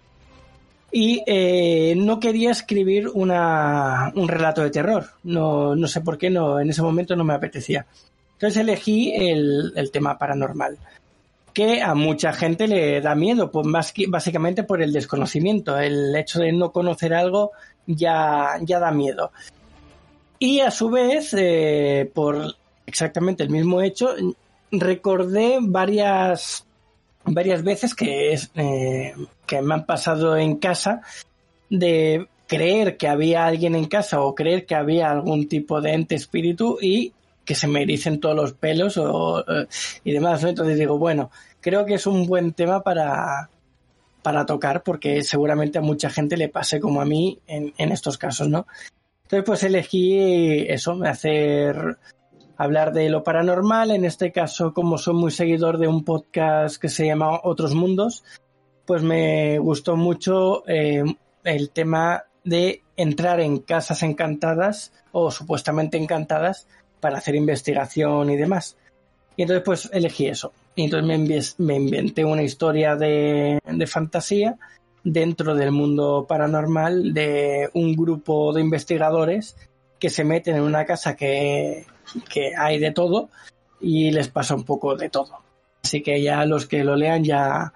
[0.92, 5.07] Y eh, no quería escribir una, un relato de terror.
[5.24, 7.87] No, no sé por qué, no, en ese momento no me apetecía.
[8.35, 10.76] Entonces elegí el, el tema paranormal,
[11.55, 15.79] que a mucha gente le da miedo, pues más básicamente por el desconocimiento.
[15.79, 17.52] El hecho de no conocer algo
[17.87, 19.33] ya, ya da miedo.
[20.38, 24.14] Y a su vez, eh, por exactamente el mismo hecho,
[24.70, 26.66] recordé varias,
[27.25, 29.14] varias veces que, es, eh,
[29.46, 31.03] que me han pasado en casa
[31.70, 36.14] de creer que había alguien en casa o creer que había algún tipo de ente
[36.14, 37.12] espíritu y
[37.44, 39.66] que se me ericen todos los pelos o, eh,
[40.05, 40.44] y demás.
[40.44, 43.49] Entonces digo, bueno, creo que es un buen tema para,
[44.22, 48.18] para tocar porque seguramente a mucha gente le pase como a mí en, en estos
[48.18, 48.66] casos, ¿no?
[49.26, 50.16] Entonces pues elegí
[50.68, 51.98] eso, hacer
[52.56, 56.88] hablar de lo paranormal, en este caso como soy muy seguidor de un podcast que
[56.88, 58.22] se llama Otros Mundos,
[58.86, 61.02] pues me gustó mucho eh,
[61.42, 66.68] el tema de entrar en casas encantadas o supuestamente encantadas
[67.00, 68.76] para hacer investigación y demás.
[69.36, 70.52] Y entonces pues elegí eso.
[70.76, 73.58] Y entonces me, me inventé una historia de
[73.88, 74.56] fantasía
[75.09, 79.57] dentro del mundo paranormal de un grupo de investigadores
[80.01, 81.85] que se meten en una casa que,
[82.29, 83.29] que hay de todo
[83.81, 85.31] y les pasa un poco de todo.
[85.85, 87.73] Así que ya los que lo lean ya,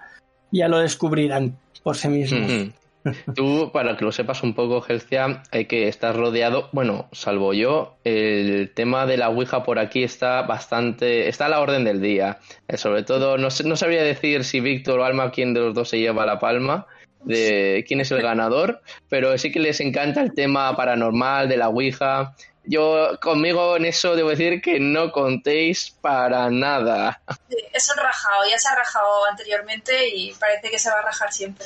[0.51, 2.51] ya lo descubrirán por sí mismos.
[2.51, 2.71] Ujú.
[3.33, 7.95] Tú, para que lo sepas un poco, Gelcia, hay que estar rodeado, bueno, salvo yo,
[8.03, 12.37] el tema de la Ouija por aquí está bastante, está a la orden del día.
[12.67, 15.73] Eh, sobre todo, no, sé- no sabría decir si Víctor o Alma, quién de los
[15.73, 16.85] dos se lleva la palma,
[17.23, 21.69] de quién es el ganador, pero sí que les encanta el tema paranormal de la
[21.69, 22.35] Ouija.
[22.63, 27.21] Yo, conmigo en eso debo decir que no contéis para nada.
[27.49, 31.01] Sí, es un rajado, ya se ha rajado anteriormente y parece que se va a
[31.03, 31.65] rajar siempre.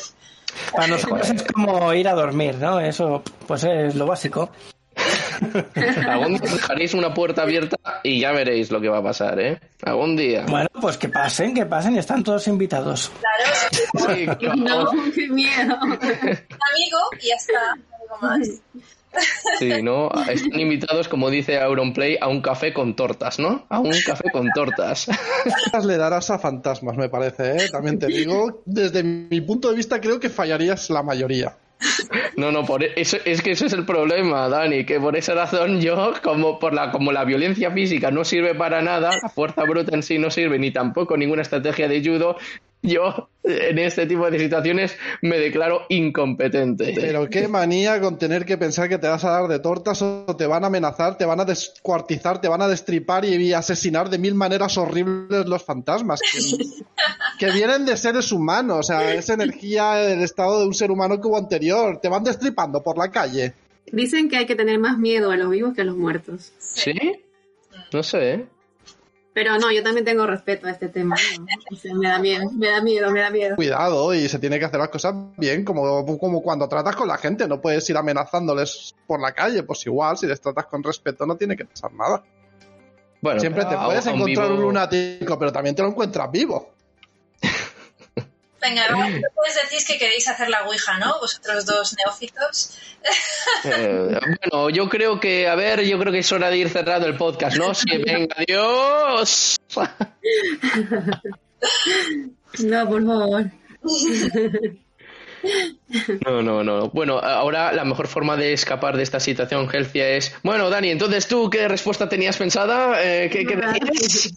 [0.72, 2.80] Para nosotros es como ir a dormir, ¿no?
[2.80, 4.50] Eso pues es lo básico.
[6.08, 9.60] Algún día dejaréis una puerta abierta y ya veréis lo que va a pasar, ¿eh?
[9.84, 10.46] Algún día.
[10.48, 13.12] Bueno, pues que pasen, que pasen, están todos invitados.
[13.20, 14.92] Claro, Sí, claro.
[14.94, 15.76] No, qué miedo.
[15.76, 18.62] amigo y ya está, algo más.
[19.60, 20.10] Sí, ¿no?
[20.28, 23.66] Están invitados, como dice Auronplay, a un café con tortas, ¿no?
[23.70, 25.08] A un café con tortas.
[25.86, 27.70] le darás a fantasmas, me parece, ¿eh?
[27.72, 31.56] También te digo, desde mi punto de vista creo que fallarías la mayoría.
[32.38, 35.82] No, no, por eso, es que ese es el problema, Dani, que por esa razón
[35.82, 39.96] yo, como por la, como la violencia física no sirve para nada, la fuerza bruta
[39.96, 42.38] en sí no sirve, ni tampoco ninguna estrategia de judo,
[42.86, 46.94] yo en este tipo de situaciones me declaro incompetente.
[46.96, 50.36] Pero qué manía con tener que pensar que te vas a dar de tortas o
[50.38, 54.18] te van a amenazar, te van a descuartizar, te van a destripar y asesinar de
[54.18, 56.22] mil maneras horribles los fantasmas.
[56.22, 56.66] Que,
[57.46, 61.20] que vienen de seres humanos, o sea, es energía del estado de un ser humano
[61.20, 62.00] que hubo anterior.
[62.02, 63.54] Te van destripando por la calle.
[63.92, 66.52] Dicen que hay que tener más miedo a los vivos que a los muertos.
[66.58, 66.94] ¿Sí?
[67.94, 68.46] No sé, ¿eh?
[69.36, 71.16] Pero no, yo también tengo respeto a este tema.
[71.38, 71.46] ¿no?
[71.72, 73.58] O sea, me da miedo, me da miedo, me da miedo.
[73.58, 77.18] Cuidado y se tiene que hacer las cosas bien, como, como cuando tratas con la
[77.18, 77.46] gente.
[77.46, 81.36] No puedes ir amenazándoles por la calle, pues igual, si les tratas con respeto no
[81.36, 82.24] tiene que pasar nada.
[83.22, 86.75] Bueno, Siempre te puedes encontrar vivo- un lunático, pero también te lo encuentras vivo.
[88.66, 91.20] Venga, después decís que queréis hacer la Ouija, ¿no?
[91.20, 92.76] Vosotros dos neófitos.
[93.64, 94.20] Eh,
[94.52, 97.16] bueno, yo creo que, a ver, yo creo que es hora de ir cerrando el
[97.16, 97.76] podcast, ¿no?
[97.76, 99.58] Sí, venga, adiós.
[102.64, 103.52] No, por favor.
[106.26, 106.90] No, no, no.
[106.90, 110.34] Bueno, ahora la mejor forma de escapar de esta situación, Helcia, es...
[110.42, 113.04] Bueno, Dani, entonces tú, ¿qué respuesta tenías pensada?
[113.04, 114.34] Eh, ¿Qué, qué decías?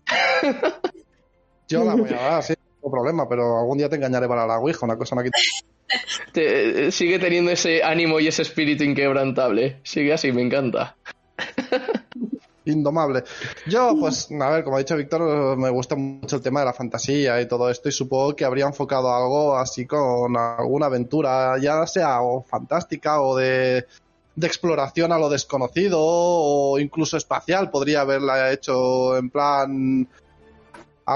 [1.69, 4.59] Yo la voy a dar, sí, no problema, pero algún día te engañaré para la
[4.59, 5.38] Ouija, una cosa no quita.
[6.33, 9.81] Te- eh, sigue teniendo ese ánimo y ese espíritu inquebrantable.
[9.85, 10.97] Sigue así, me encanta.
[12.64, 13.24] Indomable.
[13.66, 16.74] Yo, pues, a ver, como ha dicho Víctor, me gusta mucho el tema de la
[16.74, 21.87] fantasía y todo esto, y supongo que habría enfocado algo así con alguna aventura, ya
[21.87, 23.87] sea o fantástica o de,
[24.37, 27.70] de exploración a lo desconocido o incluso espacial.
[27.70, 30.07] Podría haberla hecho en plan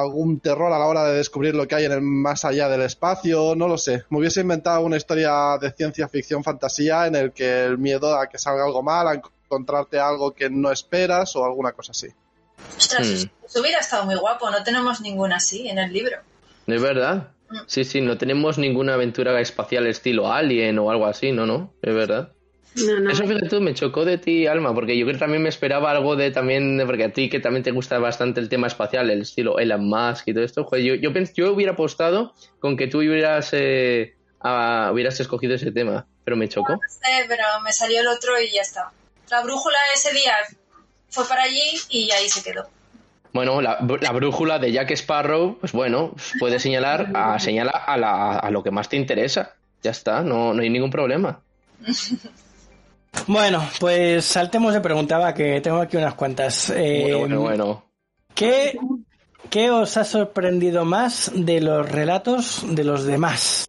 [0.01, 2.81] algún terror a la hora de descubrir lo que hay en el más allá del
[2.83, 4.05] espacio, no lo sé.
[4.11, 8.27] Me hubiese inventado una historia de ciencia ficción fantasía en el que el miedo a
[8.27, 12.09] que salga algo mal, a encontrarte algo que no esperas o alguna cosa así.
[12.77, 13.45] Ostras, Hmm.
[13.47, 14.51] eso hubiera estado muy guapo.
[14.51, 16.17] No tenemos ninguna así en el libro.
[16.67, 17.29] ¿Es verdad?
[17.51, 17.57] Mm.
[17.67, 21.95] Sí, sí, no tenemos ninguna aventura espacial estilo Alien o algo así, no, no, es
[21.95, 22.33] verdad.
[22.75, 23.11] No, no.
[23.11, 25.91] Eso fíjate tú, me chocó de ti, Alma, porque yo creo que también me esperaba
[25.91, 29.23] algo de también, porque a ti que también te gusta bastante el tema espacial, el
[29.23, 32.87] estilo Elon Musk y todo esto, joder, yo, yo, pens- yo hubiera apostado con que
[32.87, 36.73] tú hubieras, eh, hubieras escogido ese tema, pero me chocó.
[36.73, 38.91] No sé, pero me salió el otro y ya está.
[39.31, 40.33] La brújula ese día
[41.11, 41.61] fue para allí
[41.91, 42.69] y ahí se quedó.
[43.35, 48.39] Bueno, la, la brújula de Jack Sparrow, pues bueno, puede señalar a, señala a, la-
[48.39, 49.57] a lo que más te interesa.
[49.83, 51.43] Ya está, no, no hay ningún problema.
[53.27, 56.71] Bueno, pues saltemos de pregunta, va, que tengo aquí unas cuantas.
[56.71, 57.85] Eh, Bueno, bueno, bueno.
[58.35, 58.77] ¿qué,
[59.51, 63.69] qué os ha sorprendido más de los relatos de los demás?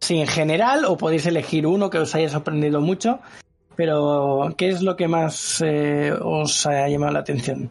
[0.00, 3.20] Sí, en general, o podéis elegir uno que os haya sorprendido mucho,
[3.76, 7.70] pero ¿qué es lo que más eh, os ha llamado la atención?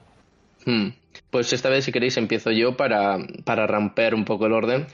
[0.66, 0.90] Hmm.
[1.30, 4.88] Pues esta vez, si queréis, empiezo yo para, para romper un poco el orden.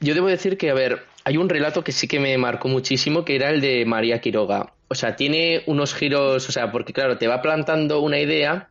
[0.00, 3.24] Yo debo decir que, a ver, hay un relato que sí que me marcó muchísimo,
[3.24, 4.72] que era el de María Quiroga.
[4.92, 8.70] O sea, tiene unos giros, o sea, porque claro, te va plantando una idea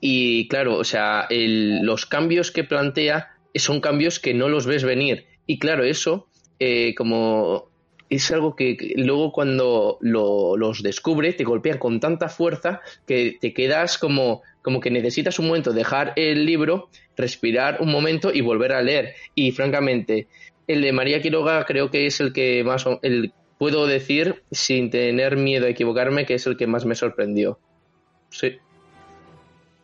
[0.00, 4.82] y claro, o sea, el- los cambios que plantea son cambios que no los ves
[4.82, 5.26] venir.
[5.46, 6.26] Y claro, eso,
[6.58, 7.68] eh, como
[8.08, 13.54] es algo que, luego cuando lo- los descubre te golpea con tanta fuerza que te
[13.54, 18.72] quedas como, como que necesitas un momento dejar el libro, respirar un momento y volver
[18.72, 19.14] a leer.
[19.36, 20.26] Y francamente,
[20.66, 25.36] el de María Quiroga creo que es el que más, el, puedo decir sin tener
[25.36, 27.58] miedo a equivocarme que es el que más me sorprendió.
[28.30, 28.56] Sí.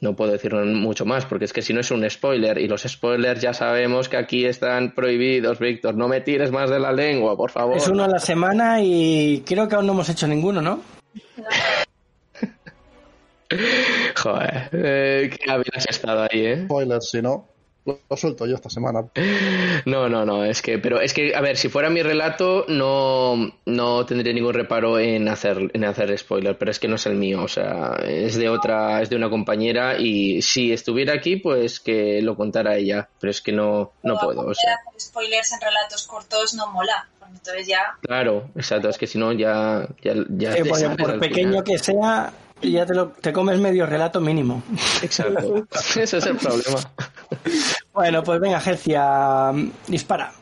[0.00, 2.84] No puedo decir mucho más porque es que si no es un spoiler y los
[2.84, 5.94] spoilers ya sabemos que aquí están prohibidos, Víctor.
[5.94, 7.76] No me tires más de la lengua, por favor.
[7.76, 10.80] Es uno a la semana y creo que aún no hemos hecho ninguno, ¿no?
[14.16, 16.64] Joder, eh, que habías estado ahí, ¿eh?
[16.64, 17.46] Spoilers, si no,
[17.86, 19.04] lo, lo suelto yo esta semana.
[19.86, 23.52] No, no, no, es que, pero es que, a ver, si fuera mi relato, no,
[23.64, 27.14] no tendría ningún reparo en hacer, en hacer spoiler, pero es que no es el
[27.14, 31.80] mío, o sea, es de otra, es de una compañera y si estuviera aquí, pues
[31.80, 35.60] que lo contara ella, pero es que no, no puedo, o sea, Hacer spoilers en
[35.60, 37.08] relatos cortos no mola.
[37.28, 40.96] Entonces ya claro, exacto, es que si no ya, ya, ya Sí, te porque sabes
[40.96, 41.64] por pequeño final.
[41.64, 42.32] que sea,
[42.62, 44.62] ya te, lo, te comes medio relato mínimo.
[45.02, 46.80] Exacto, ese es el problema.
[47.92, 49.52] Bueno, pues venga, Gecia,
[49.88, 50.32] dispara.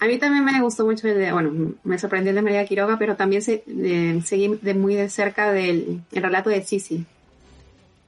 [0.00, 2.98] A mí también me gustó mucho el de, bueno, me sorprendió el de María Quiroga,
[2.98, 7.06] pero también se, de- seguí de muy de cerca del el relato de Sisi.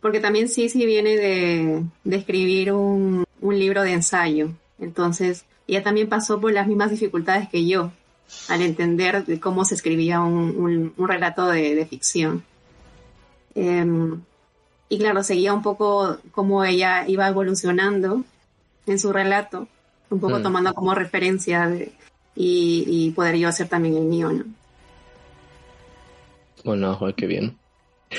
[0.00, 4.50] Porque también Sisi viene de, de escribir un, un libro de ensayo.
[4.78, 7.92] Entonces, ella también pasó por las mismas dificultades que yo
[8.48, 12.44] al entender de cómo se escribía un, un- un relato de, de ficción.
[13.56, 14.20] Em,
[14.88, 18.22] y claro, seguía un poco cómo ella iba evolucionando
[18.86, 19.66] en su relato,
[20.10, 20.42] un poco Mm.
[20.42, 21.90] tomando como referencia de-
[22.36, 24.44] y, y poder yo hacer también el mío, ¿no?
[26.64, 27.58] Bueno, joder, qué bien.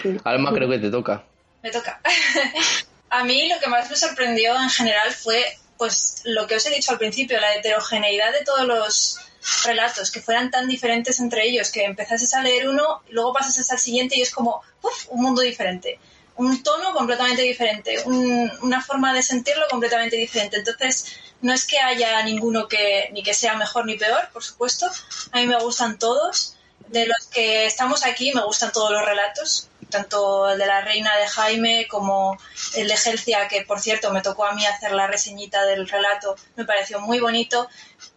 [0.01, 0.17] Sí.
[0.23, 1.23] Alma, creo que te toca.
[1.63, 2.01] me toca.
[3.09, 5.43] a mí lo que más me sorprendió en general fue
[5.77, 9.17] pues lo que os he dicho al principio, la heterogeneidad de todos los
[9.63, 13.79] relatos, que fueran tan diferentes entre ellos, que empezases a leer uno, luego pasases al
[13.79, 15.05] siguiente y es como ¡puf!
[15.09, 15.99] un mundo diferente,
[16.35, 20.57] un tono completamente diferente, un- una forma de sentirlo completamente diferente.
[20.57, 21.05] Entonces,
[21.41, 24.87] no es que haya ninguno que ni que sea mejor ni peor, por supuesto.
[25.31, 26.53] A mí me gustan todos.
[26.89, 31.15] De los que estamos aquí, me gustan todos los relatos, tanto el de la reina
[31.17, 32.37] de Jaime como
[32.75, 36.35] el de Gelcia, que por cierto me tocó a mí hacer la reseñita del relato,
[36.55, 37.69] me pareció muy bonito.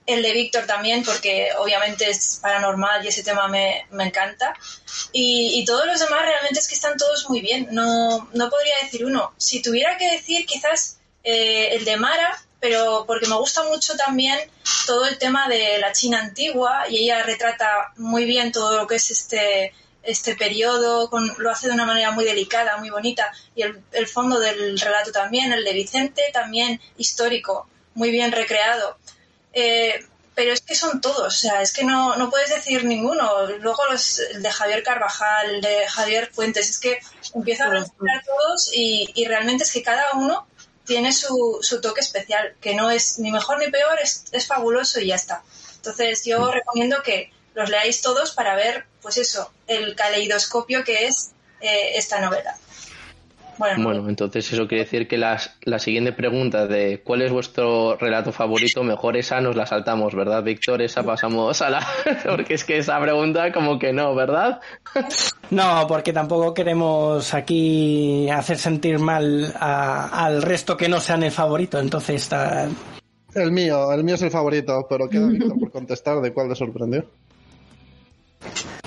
[0.06, 4.54] El de Víctor también, porque obviamente es paranormal y ese tema me, me encanta.
[5.12, 7.68] Y, y todos los demás realmente es que están todos muy bien.
[7.70, 9.32] No, no podría decir uno.
[9.36, 14.38] Si tuviera que decir, quizás eh, el de Mara, pero porque me gusta mucho también
[14.86, 18.96] todo el tema de la China antigua y ella retrata muy bien todo lo que
[18.96, 19.72] es este
[20.02, 24.06] este periodo, con, lo hace de una manera muy delicada, muy bonita, y el, el
[24.06, 28.98] fondo del relato también, el de Vicente, también histórico, muy bien recreado.
[29.52, 33.46] Eh, pero es que son todos, o sea, es que no, no puedes decir ninguno.
[33.58, 36.98] Luego los el de Javier Carvajal, el de Javier Fuentes, es que
[37.34, 40.46] empiezo a mencionar todos y, y realmente es que cada uno
[40.86, 44.98] tiene su, su toque especial, que no es ni mejor ni peor, es, es fabuloso
[45.00, 45.42] y ya está.
[45.76, 51.32] Entonces yo recomiendo que los leáis todos para ver, pues eso, el caleidoscopio que es
[51.60, 52.56] eh, esta novela.
[53.76, 58.32] Bueno, entonces eso quiere decir que las, la siguiente pregunta de cuál es vuestro relato
[58.32, 60.80] favorito, mejor esa nos la saltamos, ¿verdad, Víctor?
[60.80, 61.86] Esa pasamos a la...
[62.24, 64.60] porque es que esa pregunta como que no, ¿verdad?
[65.50, 71.78] No, porque tampoco queremos aquí hacer sentir mal al resto que no sean el favorito,
[71.78, 72.66] entonces está...
[73.34, 76.56] El mío, el mío es el favorito, pero queda Víctor por contestar de cuál le
[76.56, 77.04] sorprendió.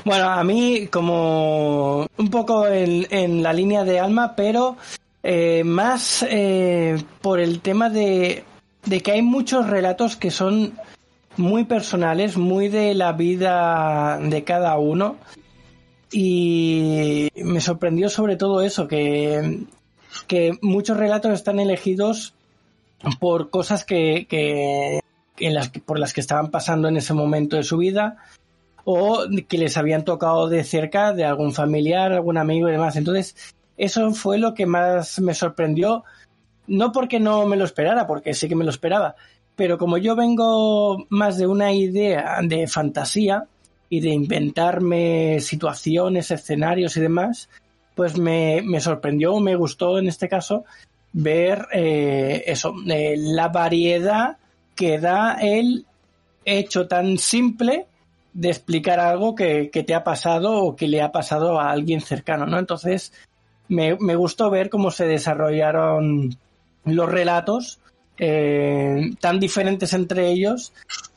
[0.06, 4.76] Bueno, a mí como un poco en, la línea de alma, pero
[5.22, 8.44] eh, más eh, por el tema de,
[9.02, 10.74] que hay muchos relatos que son
[11.38, 15.16] muy personales, muy de la vida de cada uno.
[16.12, 19.62] Y me sorprendió sobre todo eso, que,
[20.28, 22.36] que muchos relatos están elegidos
[23.20, 25.00] por cosas que, que,
[25.86, 28.18] por las que estaban pasando en ese momento de su vida
[28.86, 32.96] o que les habían tocado de cerca de algún familiar, algún amigo y demás.
[32.96, 33.36] Entonces,
[33.78, 36.04] eso fue lo que más me sorprendió,
[36.68, 39.16] no porque no me lo esperara, porque sí que me lo esperaba,
[39.56, 43.46] pero como yo vengo más de una idea de fantasía
[43.90, 47.50] y de inventarme situaciones, escenarios y demás,
[47.96, 50.66] pues me, me sorprendió, me gustó en este caso
[51.12, 54.38] ver eh, eso, eh, la variedad
[54.76, 55.86] que da el
[56.44, 57.86] hecho tan simple
[58.34, 62.46] de explicar algo que, te ha pasado o que le ha pasado a alguien cercano,
[62.46, 62.58] ¿no?
[62.60, 63.14] Entonces,
[63.68, 66.36] me, gustó ver cómo se desarrollaron
[66.86, 67.80] los relatos
[68.18, 70.74] eh, tan diferentes entre ellos,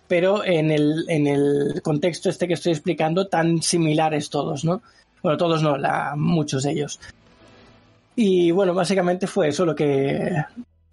[0.08, 4.82] pero en el, en el contexto este que estoy explicando, tan similares todos, ¿no?
[5.22, 7.00] Bueno, todos no, la, muchos de ellos.
[8.14, 10.44] Y bueno, básicamente fue eso lo que,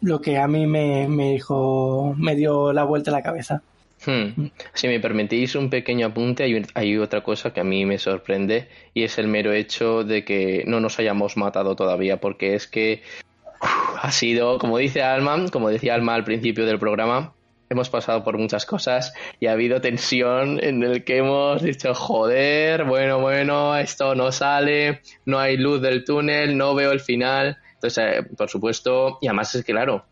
[0.02, 3.62] lo que a mí me, me dijo, me dio la vuelta a la cabeza.
[4.06, 4.48] Hmm.
[4.74, 6.44] Si me permitís un pequeño apunte,
[6.74, 10.64] hay, otra cosa que a mí me sorprende y es el mero hecho de que
[10.68, 13.02] no nos hayamos matado todavía, porque es que
[13.60, 17.34] ha sido, como dice Alma, como decía Alma al principio del programa,
[17.70, 22.84] hemos pasado por muchas cosas y ha habido tensión en el que hemos dicho, joder,
[22.84, 27.58] bueno, bueno, esto no sale, no hay luz del túnel, no veo el final.
[27.76, 30.06] Entonces, eh, por supuesto, y además es claro,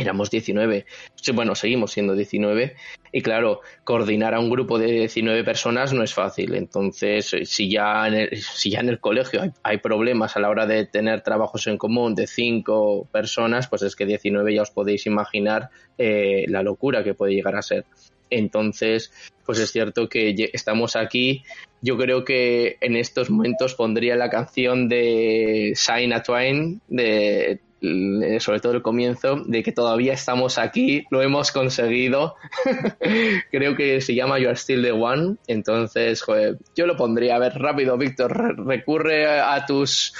[0.00, 0.86] éramos 19.
[1.34, 2.76] Bueno, seguimos siendo 19.
[3.12, 6.54] Y claro, coordinar a un grupo de 19 personas no es fácil.
[6.54, 10.50] Entonces, eh, si ya en el, si ya en el colegio hay, problemas a la
[10.50, 14.70] hora de tener trabajos en común de 5 personas, pues es que 19 ya os
[14.70, 17.84] podéis imaginar eh, la locura que puede llegar a ser.
[18.30, 19.12] Entonces,
[19.44, 21.42] pues es cierto que estamos aquí.
[21.82, 28.60] Yo creo que en estos momentos pondría la canción de Sign a Twine de sobre
[28.60, 32.36] todo el comienzo, de que todavía estamos aquí, lo hemos conseguido.
[33.50, 35.36] Creo que se llama You Are Still the One.
[35.46, 37.36] Entonces, joder, yo lo pondría.
[37.36, 40.14] A ver, rápido, Víctor, recurre a tus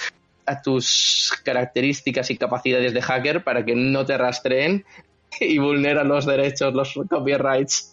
[0.47, 4.85] a tus características y capacidades de hacker para que no te rastreen
[5.41, 7.93] y vulnera los derechos, los copyrights.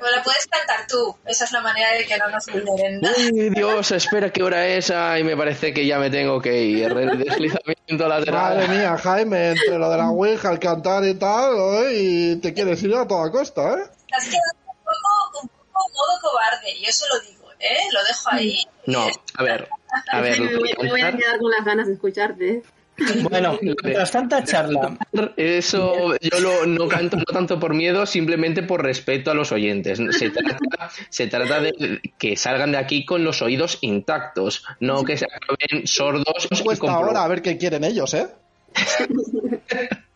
[0.00, 1.16] O la puedes cantar tú.
[1.26, 3.00] Esa es la manera de que no nos vulneren.
[3.32, 4.90] Uy, Dios, espera qué hora es.
[4.90, 6.92] y me parece que ya me tengo que ir.
[6.92, 8.56] El deslizamiento lateral.
[8.56, 12.82] Madre mía, Jaime, entre lo de la Ouija, el cantar y tal, y te quieres
[12.82, 13.82] ir a toda costa, ¿eh?
[14.12, 17.78] Has quedado un poco, un poco modo cobarde, y eso lo digo, ¿eh?
[17.92, 18.64] Lo dejo ahí.
[18.86, 19.68] No, a ver.
[20.12, 22.62] A ver, me voy, a quedar con las ganas de escucharte.
[23.22, 24.96] Bueno, tras tanta charla.
[25.36, 30.00] Eso yo lo, no canto no tanto por miedo, simplemente por respeto a los oyentes.
[30.10, 30.58] Se trata,
[31.08, 35.86] se trata de que salgan de aquí con los oídos intactos, no que se acaben
[35.86, 36.48] sordos.
[36.62, 38.26] Cuesta ahora a ver qué quieren ellos, ¿eh?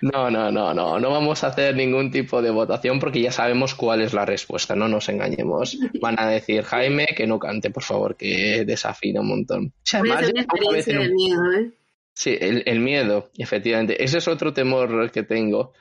[0.00, 0.98] No, no, no, no.
[0.98, 4.74] No vamos a hacer ningún tipo de votación porque ya sabemos cuál es la respuesta.
[4.74, 5.78] No nos engañemos.
[6.00, 9.72] Van a decir Jaime que no cante, por favor, que desafina un montón.
[11.58, 11.70] ¿eh?
[12.14, 14.02] Sí, el, el miedo, efectivamente.
[14.02, 15.72] Ese es otro temor que tengo.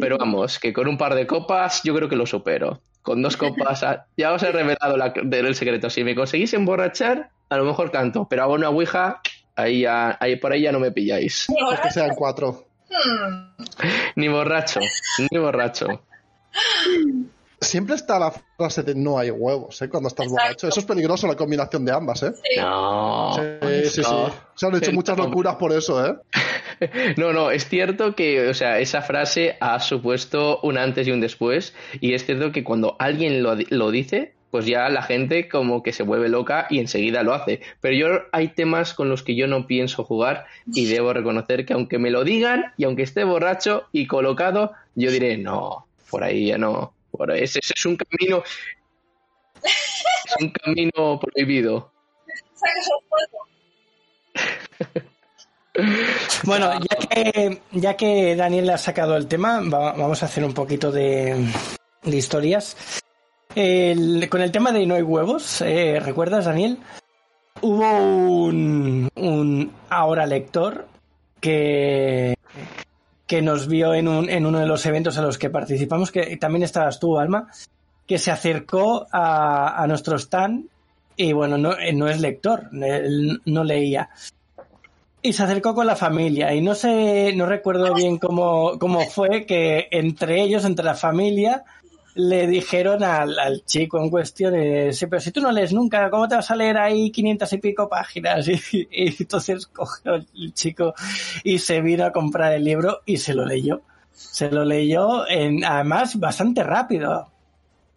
[0.00, 2.82] Pero vamos, que con un par de copas yo creo que lo supero.
[3.02, 5.88] Con dos copas, ah, ya os he revelado la, el secreto.
[5.88, 8.26] Si me conseguís emborrachar, a lo mejor canto.
[8.28, 9.22] Pero hago una ouija,
[9.56, 11.46] ahí, ya, ahí por ahí ya no me pilláis.
[11.72, 12.66] Es que sean cuatro.
[14.16, 14.80] Ni borracho,
[15.30, 15.86] ni borracho.
[17.60, 19.88] Siempre está la frase de no hay huevos, ¿eh?
[19.88, 20.66] Cuando estás borracho.
[20.66, 22.32] Eso es peligroso, la combinación de ambas, ¿eh?
[22.58, 23.34] No.
[23.34, 24.10] Sí, sí, sí.
[24.54, 26.16] Se han hecho muchas locuras por eso, ¿eh?
[27.18, 31.20] No, no, es cierto que, o sea, esa frase ha supuesto un antes y un
[31.20, 31.74] después.
[32.00, 35.92] Y es cierto que cuando alguien lo, lo dice, pues ya la gente como que
[35.92, 37.60] se vuelve loca y enseguida lo hace.
[37.80, 41.74] Pero yo hay temas con los que yo no pienso jugar y debo reconocer que
[41.74, 46.46] aunque me lo digan y aunque esté borracho y colocado, yo diré, no, por ahí
[46.48, 46.94] ya no.
[47.10, 48.42] Por ese, es un camino,
[49.64, 51.92] es un camino prohibido.
[56.44, 60.52] Bueno, ya que, ya que Daniel ha sacado el tema, va- vamos a hacer un
[60.54, 61.46] poquito de,
[62.02, 62.76] de historias.
[63.52, 66.78] Con el tema de no hay huevos, eh, ¿recuerdas, Daniel?
[67.60, 70.86] Hubo un, ahora lector
[71.40, 72.36] que,
[73.26, 76.36] que nos vio en, un, en uno de los eventos a los que participamos, que
[76.36, 77.48] también estabas tú, Alma,
[78.06, 80.66] que se acercó a, a nuestro stand
[81.16, 84.10] y bueno, no, eh, no es lector, él no leía.
[85.22, 89.44] Y se acercó con la familia y no sé, no recuerdo bien cómo, cómo fue
[89.44, 91.64] que entre ellos, entre la familia,
[92.14, 96.10] le dijeron al, al chico en cuestión, eh, sí, pero si tú no lees nunca,
[96.10, 98.46] ¿cómo te vas a leer ahí 500 y pico páginas?
[98.72, 100.94] Y, y entonces cogió el chico
[101.44, 103.82] y se vino a comprar el libro y se lo leyó.
[104.12, 107.28] Se lo leyó, en, además, bastante rápido.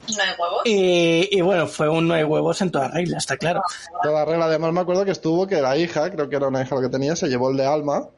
[0.07, 0.61] No hay huevos.
[0.65, 3.61] Y, y bueno, fue un no hay huevos en toda regla, está claro.
[4.01, 6.75] Toda regla, además me acuerdo que estuvo que la hija, creo que era una hija
[6.75, 8.09] lo que tenía, se llevó el de Alma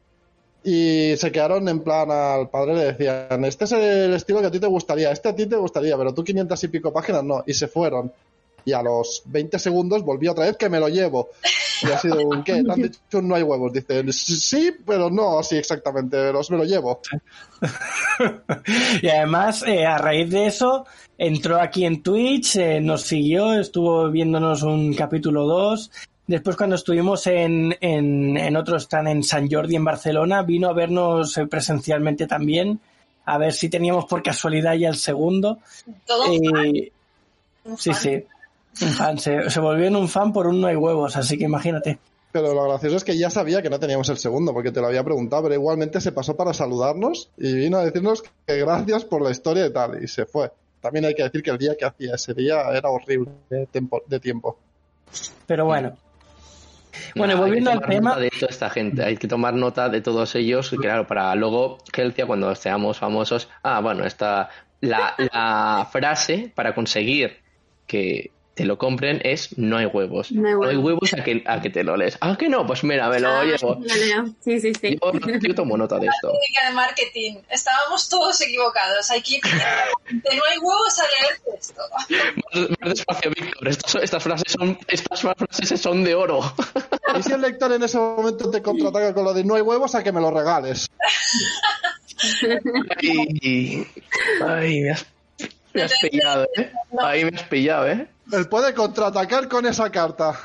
[0.68, 4.50] y se quedaron en plan al padre le decían, este es el estilo que a
[4.50, 7.44] ti te gustaría, este a ti te gustaría, pero tú 500 y pico páginas no,
[7.46, 8.12] y se fueron.
[8.64, 11.28] Y a los 20 segundos volví otra vez que me lo llevo.
[11.82, 12.64] Y ha sido un ¿qué?
[12.64, 13.72] ¿Te dicho no hay huevos?
[13.72, 17.00] Dicen, sí, pero no, sí, exactamente, los me lo llevo.
[19.02, 20.84] y además, eh, a raíz de eso,
[21.16, 25.92] entró aquí en Twitch, eh, nos siguió, estuvo viéndonos un capítulo 2.
[26.26, 30.72] Después, cuando estuvimos en, en, en otro stand en San Jordi, en Barcelona, vino a
[30.72, 32.80] vernos eh, presencialmente también,
[33.24, 35.58] a ver si teníamos por casualidad ya el segundo.
[36.04, 36.92] Todo un fan, Eh,
[37.64, 38.00] un sí, fan.
[38.02, 38.24] sí,
[38.84, 39.18] un fan.
[39.18, 41.98] Se, se volvió en un fan por un no hay huevos, así que imagínate.
[42.32, 44.88] Pero lo gracioso es que ya sabía que no teníamos el segundo, porque te lo
[44.88, 49.22] había preguntado, pero igualmente se pasó para saludarnos y vino a decirnos que gracias por
[49.22, 50.50] la historia y tal, y se fue.
[50.80, 54.02] También hay que decir que el día que hacía ese día era horrible de tiempo.
[54.06, 54.58] De tiempo.
[55.46, 55.96] Pero bueno.
[57.14, 58.10] Bueno, Nah, hay volviendo que al tomar tema.
[58.10, 61.78] nota de toda esta gente, hay que tomar nota de todos ellos, claro, para luego,
[61.92, 64.48] Kelcia, cuando seamos famosos, ah, bueno, esta,
[64.80, 67.38] la, la frase para conseguir
[67.86, 70.32] que te lo compren es no hay huevos.
[70.32, 70.82] No hay huevos.
[70.82, 72.16] huevos a que, a que te lo lees.
[72.22, 73.74] Ah, que no, pues mira, me lo Ah, llevo.
[73.74, 74.24] lo leo.
[74.40, 74.96] Sí, sí, sí.
[74.98, 76.32] Yo, yo tomo nota de esto.
[76.32, 77.34] técnica de marketing.
[77.50, 79.10] Estábamos todos equivocados.
[79.10, 81.82] Hay que ir de no hay huevos a leer esto.
[82.62, 83.68] Más, más despacio, Víctor.
[83.68, 86.40] Estas, estas frases son, estas frases son de oro.
[87.14, 89.94] Y si el lector en ese momento te contraataca con lo de no hay huevos,
[89.94, 90.88] a que me lo regales.
[93.00, 93.86] Ay,
[94.44, 95.06] ay, me has,
[95.72, 96.72] me has pillado, ¿eh?
[97.00, 98.08] Ahí me has pillado, ¿eh?
[98.32, 100.38] Él puede contraatacar con esa carta.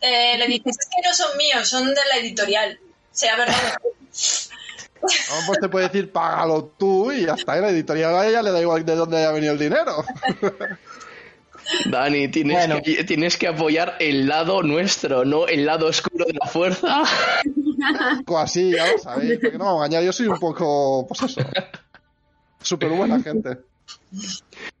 [0.00, 2.78] Eh, le dices, es que no son míos, son de la editorial.
[3.12, 3.54] Sea verdad.
[5.00, 8.50] No, pues te puede decir, págalo tú y hasta ahí la editorial a ella le
[8.50, 10.04] da igual de dónde haya venido el dinero.
[11.90, 12.82] Dani, tienes, Bueno.
[12.82, 17.02] que, tienes que apoyar el lado nuestro, no el lado oscuro de la fuerza.
[18.36, 19.38] Así, ya lo sabéis.
[19.40, 21.40] porque no me vamos a engañar, yo soy un poco, pues eso,
[22.62, 23.58] súper buena gente.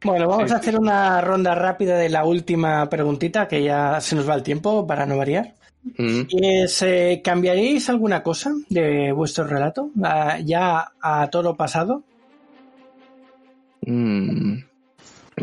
[0.02, 4.28] Bueno, vamos a hacer una ronda rápida de la última preguntita, que ya se nos
[4.28, 5.54] va el tiempo para no variar.
[5.96, 9.90] Mm, Y es, eh, ¿Cambiaríais alguna cosa de vuestro relato?
[10.44, 12.02] Ya a toro pasado.
[13.86, 14.58] mm,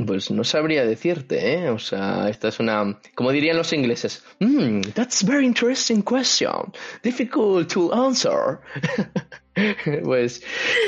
[0.05, 1.69] Pues no sabría decirte, ¿eh?
[1.69, 2.99] O sea, esta es una...
[3.13, 4.23] Como dirían los ingleses.
[4.39, 6.73] "Mm, that's very interesting question.
[7.03, 8.59] Difficult to answer.
[10.03, 10.43] pues,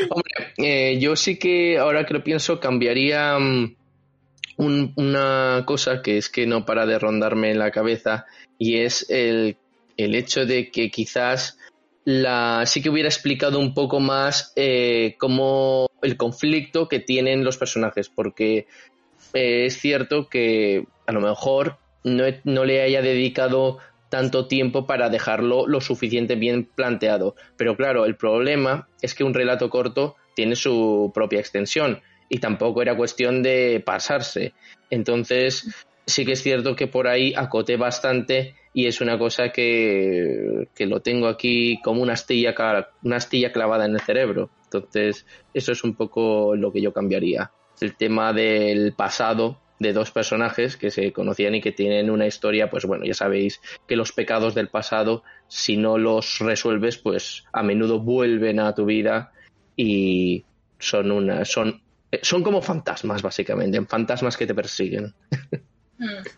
[0.10, 3.76] hombre, eh, yo sí que ahora que lo pienso cambiaría mm,
[4.58, 8.26] un- una cosa que es que no para de rondarme en la cabeza
[8.58, 9.58] y es el,
[9.98, 11.58] el hecho de que quizás
[12.06, 17.58] la sí que hubiera explicado un poco más eh, cómo el conflicto que tienen los
[17.58, 18.68] personajes porque
[19.38, 23.78] eh, es cierto que a lo mejor no, le haya dedicado
[24.10, 27.36] tanto tiempo para dejarlo lo suficiente bien planteado.
[27.56, 32.82] Pero claro, el problema es que un relato corto tiene su propia extensión y tampoco
[32.82, 34.54] era cuestión de pasarse.
[34.90, 40.68] Entonces, sí que es cierto que por ahí acoté bastante y es una cosa que,
[40.74, 42.16] que lo tengo aquí como una
[43.04, 44.50] una astilla clavada en el cerebro.
[44.64, 47.52] Entonces, eso es un poco lo que yo cambiaría.
[47.80, 52.70] El tema del pasado de dos personajes que se conocían y que tienen una historia,
[52.70, 57.62] pues bueno, ya sabéis que los pecados del pasado, si no los resuelves, pues a
[57.64, 59.32] menudo vuelven a tu vida
[59.76, 60.46] y
[60.80, 65.14] son una, son, eh, son como fantasmas, básicamente, fantasmas que te persiguen.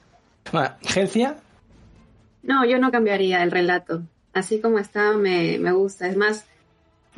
[0.52, 1.36] Bueno, Gencia,
[2.42, 4.02] No, yo no cambiaría el relato.
[4.34, 6.08] Así como está, me, me gusta.
[6.08, 6.48] Es más,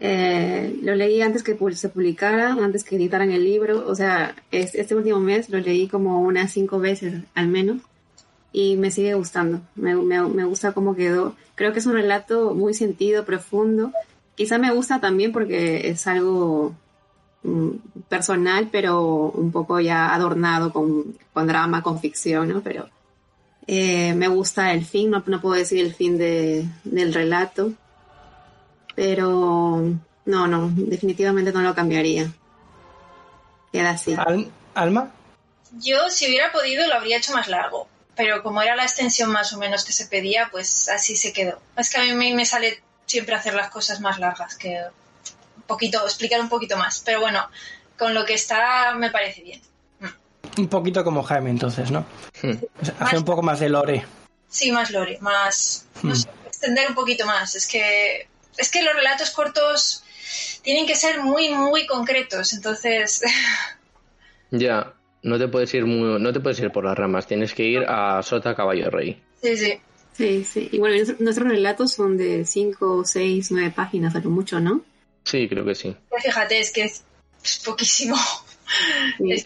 [0.03, 3.87] eh, lo leí antes que se publicara, antes que editaran el libro.
[3.87, 7.77] O sea, es- este último mes lo leí como unas cinco veces al menos.
[8.53, 9.61] y me sigue gustando.
[9.75, 11.35] Me, me, me gusta cómo quedó.
[11.55, 13.93] Creo que es un relato muy sentido, profundo.
[14.35, 16.73] Quizá me gusta también porque es algo
[17.43, 17.69] mm,
[18.09, 22.59] personal, pero un poco ya adornado con, con drama, con ficción, ¿no?
[22.61, 22.89] Pero
[23.67, 27.71] eh, me gusta el fin, no, no puedo decir el fin de, del relato,
[28.95, 29.81] pero
[30.25, 32.31] no, no, definitivamente no lo cambiaría.
[33.71, 34.13] Queda así.
[34.17, 35.11] Al- ¿Alma?
[35.79, 37.87] Yo, si hubiera podido, lo habría hecho más largo.
[38.15, 41.59] Pero como era la extensión más o menos que se pedía, pues así se quedó.
[41.77, 44.77] Es que a mí me, sale siempre hacer las cosas más largas, que
[45.55, 47.01] un poquito, explicar un poquito más.
[47.05, 47.47] Pero bueno,
[47.97, 49.61] con lo que está me parece bien.
[50.57, 52.05] Un poquito como Jaime, entonces, ¿no?
[52.41, 52.51] Hmm.
[52.99, 54.05] Hacer un poco más de lore.
[54.49, 55.85] Sí, más lore, más...
[56.03, 57.55] No sé, extender un poquito más.
[57.55, 58.27] Es que,
[58.57, 60.03] es que los relatos cortos
[60.61, 62.53] tienen que ser muy, muy concretos.
[62.53, 63.21] Entonces,
[64.51, 64.93] Ya,
[65.23, 67.85] no te puedes ir muy, no te puedes ir por las ramas, tienes que ir
[67.87, 69.21] a Sota Caballo Rey.
[69.41, 69.79] sí, sí.
[70.13, 70.69] Sí, sí.
[70.73, 74.81] Y bueno, nuestro- nuestros relatos son de 5, 6, 9 páginas a lo mucho, ¿no?
[75.23, 75.95] Sí, creo que sí.
[76.09, 77.03] Pero Fíjate, es que es,
[77.43, 78.17] es poquísimo.
[79.17, 79.43] Sí.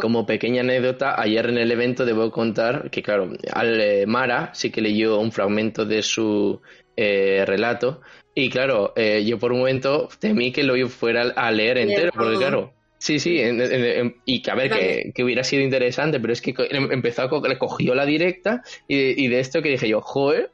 [0.00, 4.70] Como pequeña anécdota, ayer en el evento debo contar que, claro, al eh, Mara sí
[4.70, 6.60] que leyó un fragmento de su
[6.96, 8.00] eh, relato
[8.34, 12.36] y, claro, eh, yo por un momento temí que lo fuera a leer entero, porque,
[12.38, 16.20] claro, sí, sí, en- en- en- y que a ver, que, que hubiera sido interesante,
[16.20, 19.40] pero es que em- empezó a co- le cogió la directa y de, y de
[19.40, 20.52] esto que dije yo, joder,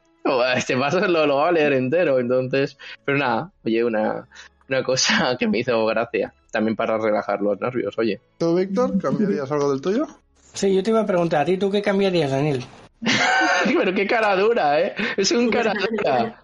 [0.55, 4.27] este paso lo, lo va a leer entero, entonces, pero nada, oye, una,
[4.67, 8.19] una cosa que me hizo gracia, también para relajar los nervios, oye.
[8.37, 10.07] ¿Tú, Víctor, cambiarías algo del tuyo?
[10.53, 12.65] Sí, yo te iba a preguntar, ¿a ti tú qué cambiarías, Daniel?
[13.65, 14.95] Pero qué cara dura, ¿eh?
[15.17, 16.43] Es un cara dura.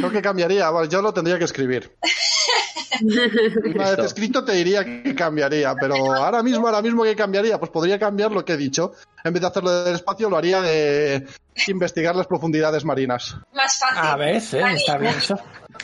[0.00, 1.90] Lo que cambiaría, bueno, yo lo tendría que escribir.
[3.00, 7.70] Una vez escrito te diría que cambiaría, pero ahora mismo, ahora mismo que cambiaría, pues
[7.70, 8.92] podría cambiar lo que he dicho.
[9.22, 11.26] En vez de hacerlo del espacio, lo haría de
[11.68, 13.36] investigar las profundidades marinas.
[13.52, 13.98] Más fácil.
[13.98, 15.38] A ver, sí, Dani, está bien eso.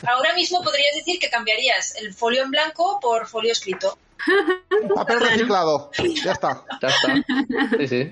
[0.07, 3.97] Ahora mismo podrías decir que cambiarías el folio en blanco por folio escrito.
[4.95, 5.91] Papel reciclado,
[6.23, 6.63] ya está.
[6.81, 7.77] Ya está.
[7.77, 8.11] Sí, sí.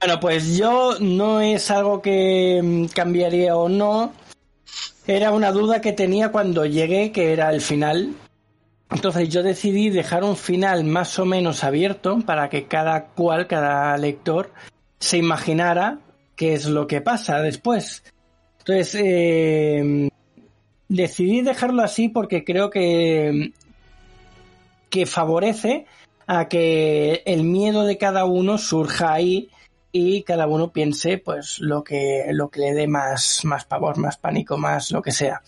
[0.00, 4.12] Bueno, pues yo no es algo que mm, cambiaría o no.
[5.06, 8.14] Era una duda que tenía cuando llegué, que era el final.
[8.90, 13.96] Entonces yo decidí dejar un final más o menos abierto para que cada cual, cada
[13.96, 14.52] lector,
[15.00, 15.98] se imaginara
[16.36, 18.04] qué es lo que pasa después.
[18.58, 20.08] Entonces, eh,
[20.88, 23.52] decidí dejarlo así porque creo que,
[24.88, 25.86] que favorece
[26.26, 29.48] a que el miedo de cada uno surja ahí
[29.92, 34.16] y cada uno piense pues lo que lo que le dé más más pavor, más
[34.16, 35.42] pánico, más lo que sea.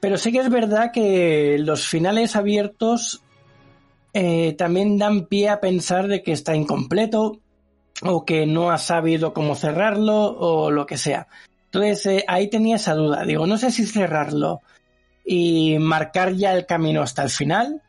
[0.00, 3.22] Pero sí que es verdad que los finales abiertos
[4.12, 7.40] eh, también dan pie a pensar de que está incompleto
[8.02, 11.28] o que no ha sabido cómo cerrarlo o lo que sea.
[11.66, 13.24] Entonces eh, ahí tenía esa duda.
[13.24, 14.60] Digo, no sé si cerrarlo
[15.24, 17.82] y marcar ya el camino hasta el final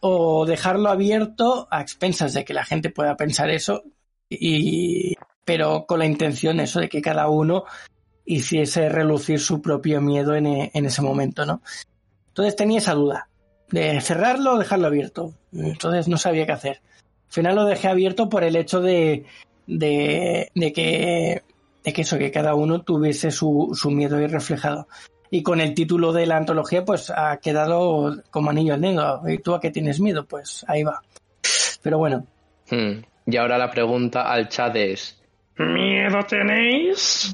[0.00, 3.82] o dejarlo abierto a expensas de que la gente pueda pensar eso
[4.30, 5.14] y
[5.44, 7.64] pero con la intención eso de que cada uno
[8.24, 11.60] hiciese relucir su propio miedo en, e- en ese momento, ¿no?
[12.28, 13.28] Entonces tenía esa duda
[13.70, 15.34] de cerrarlo o dejarlo abierto.
[15.52, 16.80] Entonces no sabía qué hacer.
[17.28, 19.24] Al final lo dejé abierto por el hecho de,
[19.66, 21.42] de, de que
[21.84, 24.88] de que eso, que cada uno tuviese su, su miedo ahí reflejado.
[25.30, 29.20] Y con el título de la antología, pues ha quedado como anillo al dedo.
[29.28, 30.24] ¿Y tú a qué tienes miedo?
[30.24, 31.02] Pues ahí va.
[31.82, 32.26] Pero bueno,
[32.70, 33.02] Hmm.
[33.26, 35.16] Y ahora la pregunta al chat es:
[35.56, 37.32] ¿Miedo tenéis?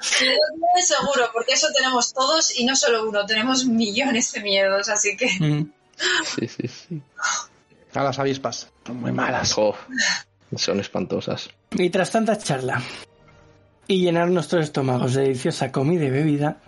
[0.00, 5.26] Seguro, porque eso tenemos todos y no solo uno, tenemos millones de miedos, así que
[5.40, 5.70] mm,
[6.24, 7.02] Sí, sí, sí.
[7.94, 8.70] A las avispas.
[8.86, 9.56] Son muy malas.
[10.56, 11.50] Son espantosas.
[11.72, 12.82] Y tras tanta charla
[13.88, 16.58] y llenar nuestros estómagos de deliciosa comida y bebida,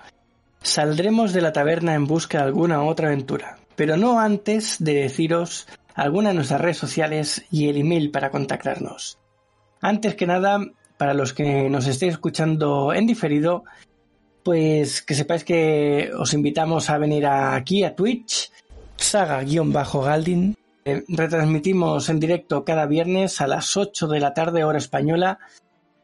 [0.63, 5.67] saldremos de la taberna en busca de alguna otra aventura, pero no antes de deciros
[5.99, 9.19] alguna de nuestras redes sociales y el email para contactarnos.
[9.81, 10.61] Antes que nada,
[10.97, 13.65] para los que nos estéis escuchando en diferido,
[14.45, 18.51] pues que sepáis que os invitamos a venir aquí a Twitch,
[18.97, 20.55] saga-galdin.
[20.85, 25.39] Eh, retransmitimos en directo cada viernes a las 8 de la tarde hora española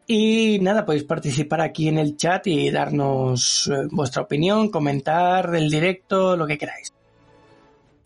[0.06, 5.70] y nada, podéis participar aquí en el chat y darnos eh, vuestra opinión, comentar el
[5.70, 6.92] directo, lo que queráis.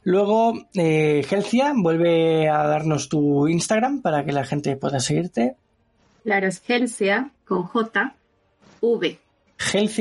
[0.08, 5.56] Luego, eh, Gelcia, vuelve a darnos tu Instagram para que la gente pueda seguirte.
[6.24, 8.16] Claro, es Gelsia con J,
[8.80, 9.18] V.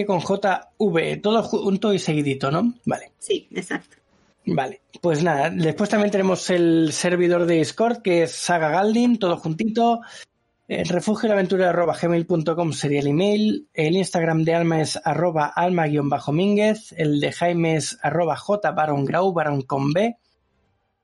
[0.06, 2.74] Con JV, todo junto y seguidito, ¿no?
[2.86, 3.12] Vale.
[3.20, 3.98] Sí, exacto.
[4.46, 9.36] Vale, pues nada, después también tenemos el servidor de Discord que es Saga Galdin, todo
[9.36, 10.04] juntito.
[10.68, 13.70] El refugio gmail.com sería el email.
[13.74, 16.94] El Instagram de Alma es arroba alma-mínguez.
[16.98, 18.74] El de Jaime es arroba j
[19.06, 19.64] grau baron
[19.94, 20.18] B.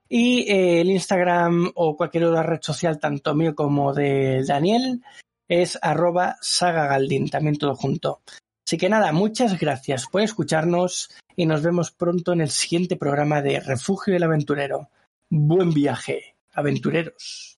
[0.09, 5.01] Y eh, el Instagram o cualquier otra red social, tanto mío como de Daniel,
[5.47, 8.21] es arroba sagagaldin, también todo junto.
[8.67, 13.41] Así que nada, muchas gracias por escucharnos y nos vemos pronto en el siguiente programa
[13.41, 14.89] de Refugio del Aventurero.
[15.29, 17.52] Buen viaje, aventureros.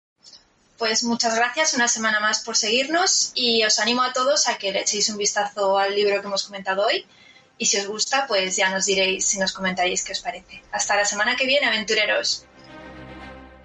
[0.78, 4.72] Pues muchas gracias una semana más por seguirnos y os animo a todos a que
[4.72, 7.06] le echéis un vistazo al libro que hemos comentado hoy
[7.58, 10.64] y si os gusta pues ya nos diréis si nos comentáis qué os parece.
[10.72, 12.46] Hasta la semana que viene, aventureros.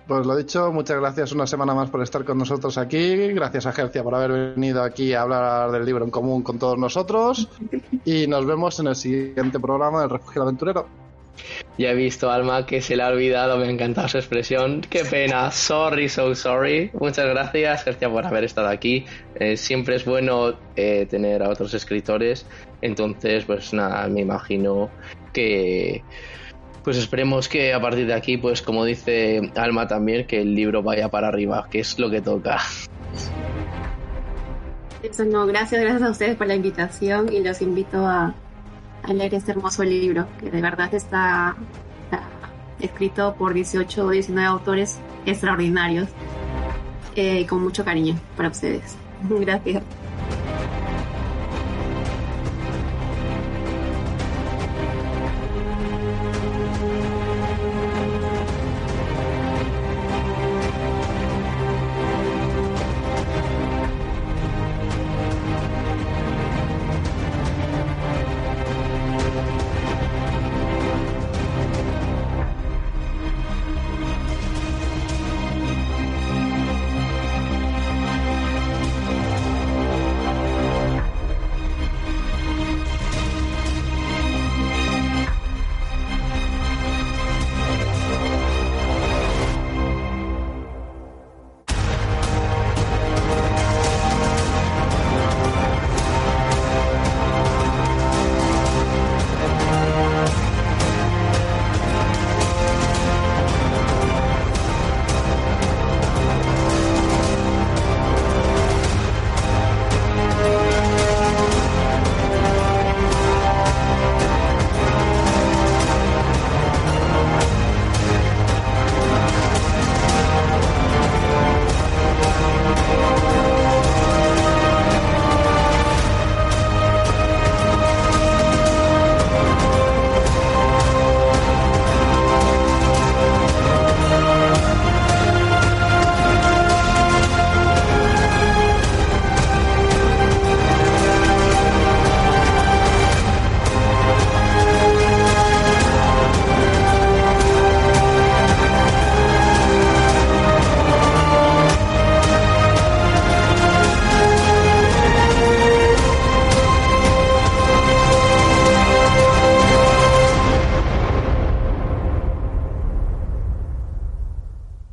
[0.07, 3.29] Pues lo dicho, muchas gracias una semana más por estar con nosotros aquí.
[3.33, 6.79] Gracias a Gercia por haber venido aquí a hablar del libro en común con todos
[6.79, 7.49] nosotros.
[8.05, 11.10] Y nos vemos en el siguiente programa del Refugio Aventurero.
[11.79, 14.83] Ya he visto Alma que se le ha olvidado, me ha encantado su expresión.
[14.83, 16.91] Qué pena, sorry, so sorry.
[16.93, 19.07] Muchas gracias, Gercia, por haber estado aquí.
[19.37, 22.47] Eh, siempre es bueno eh, tener a otros escritores.
[22.83, 24.91] Entonces, pues nada, me imagino
[25.33, 26.03] que
[26.83, 30.83] pues esperemos que a partir de aquí, pues como dice Alma también, que el libro
[30.83, 32.59] vaya para arriba, que es lo que toca.
[35.03, 38.35] Eso no, gracias, gracias a ustedes por la invitación y los invito a,
[39.09, 41.57] leer este hermoso libro, que de verdad está,
[42.81, 46.09] escrito por 18 o 19 autores extraordinarios,
[47.15, 48.97] eh, con mucho cariño para ustedes.
[49.29, 49.83] Gracias.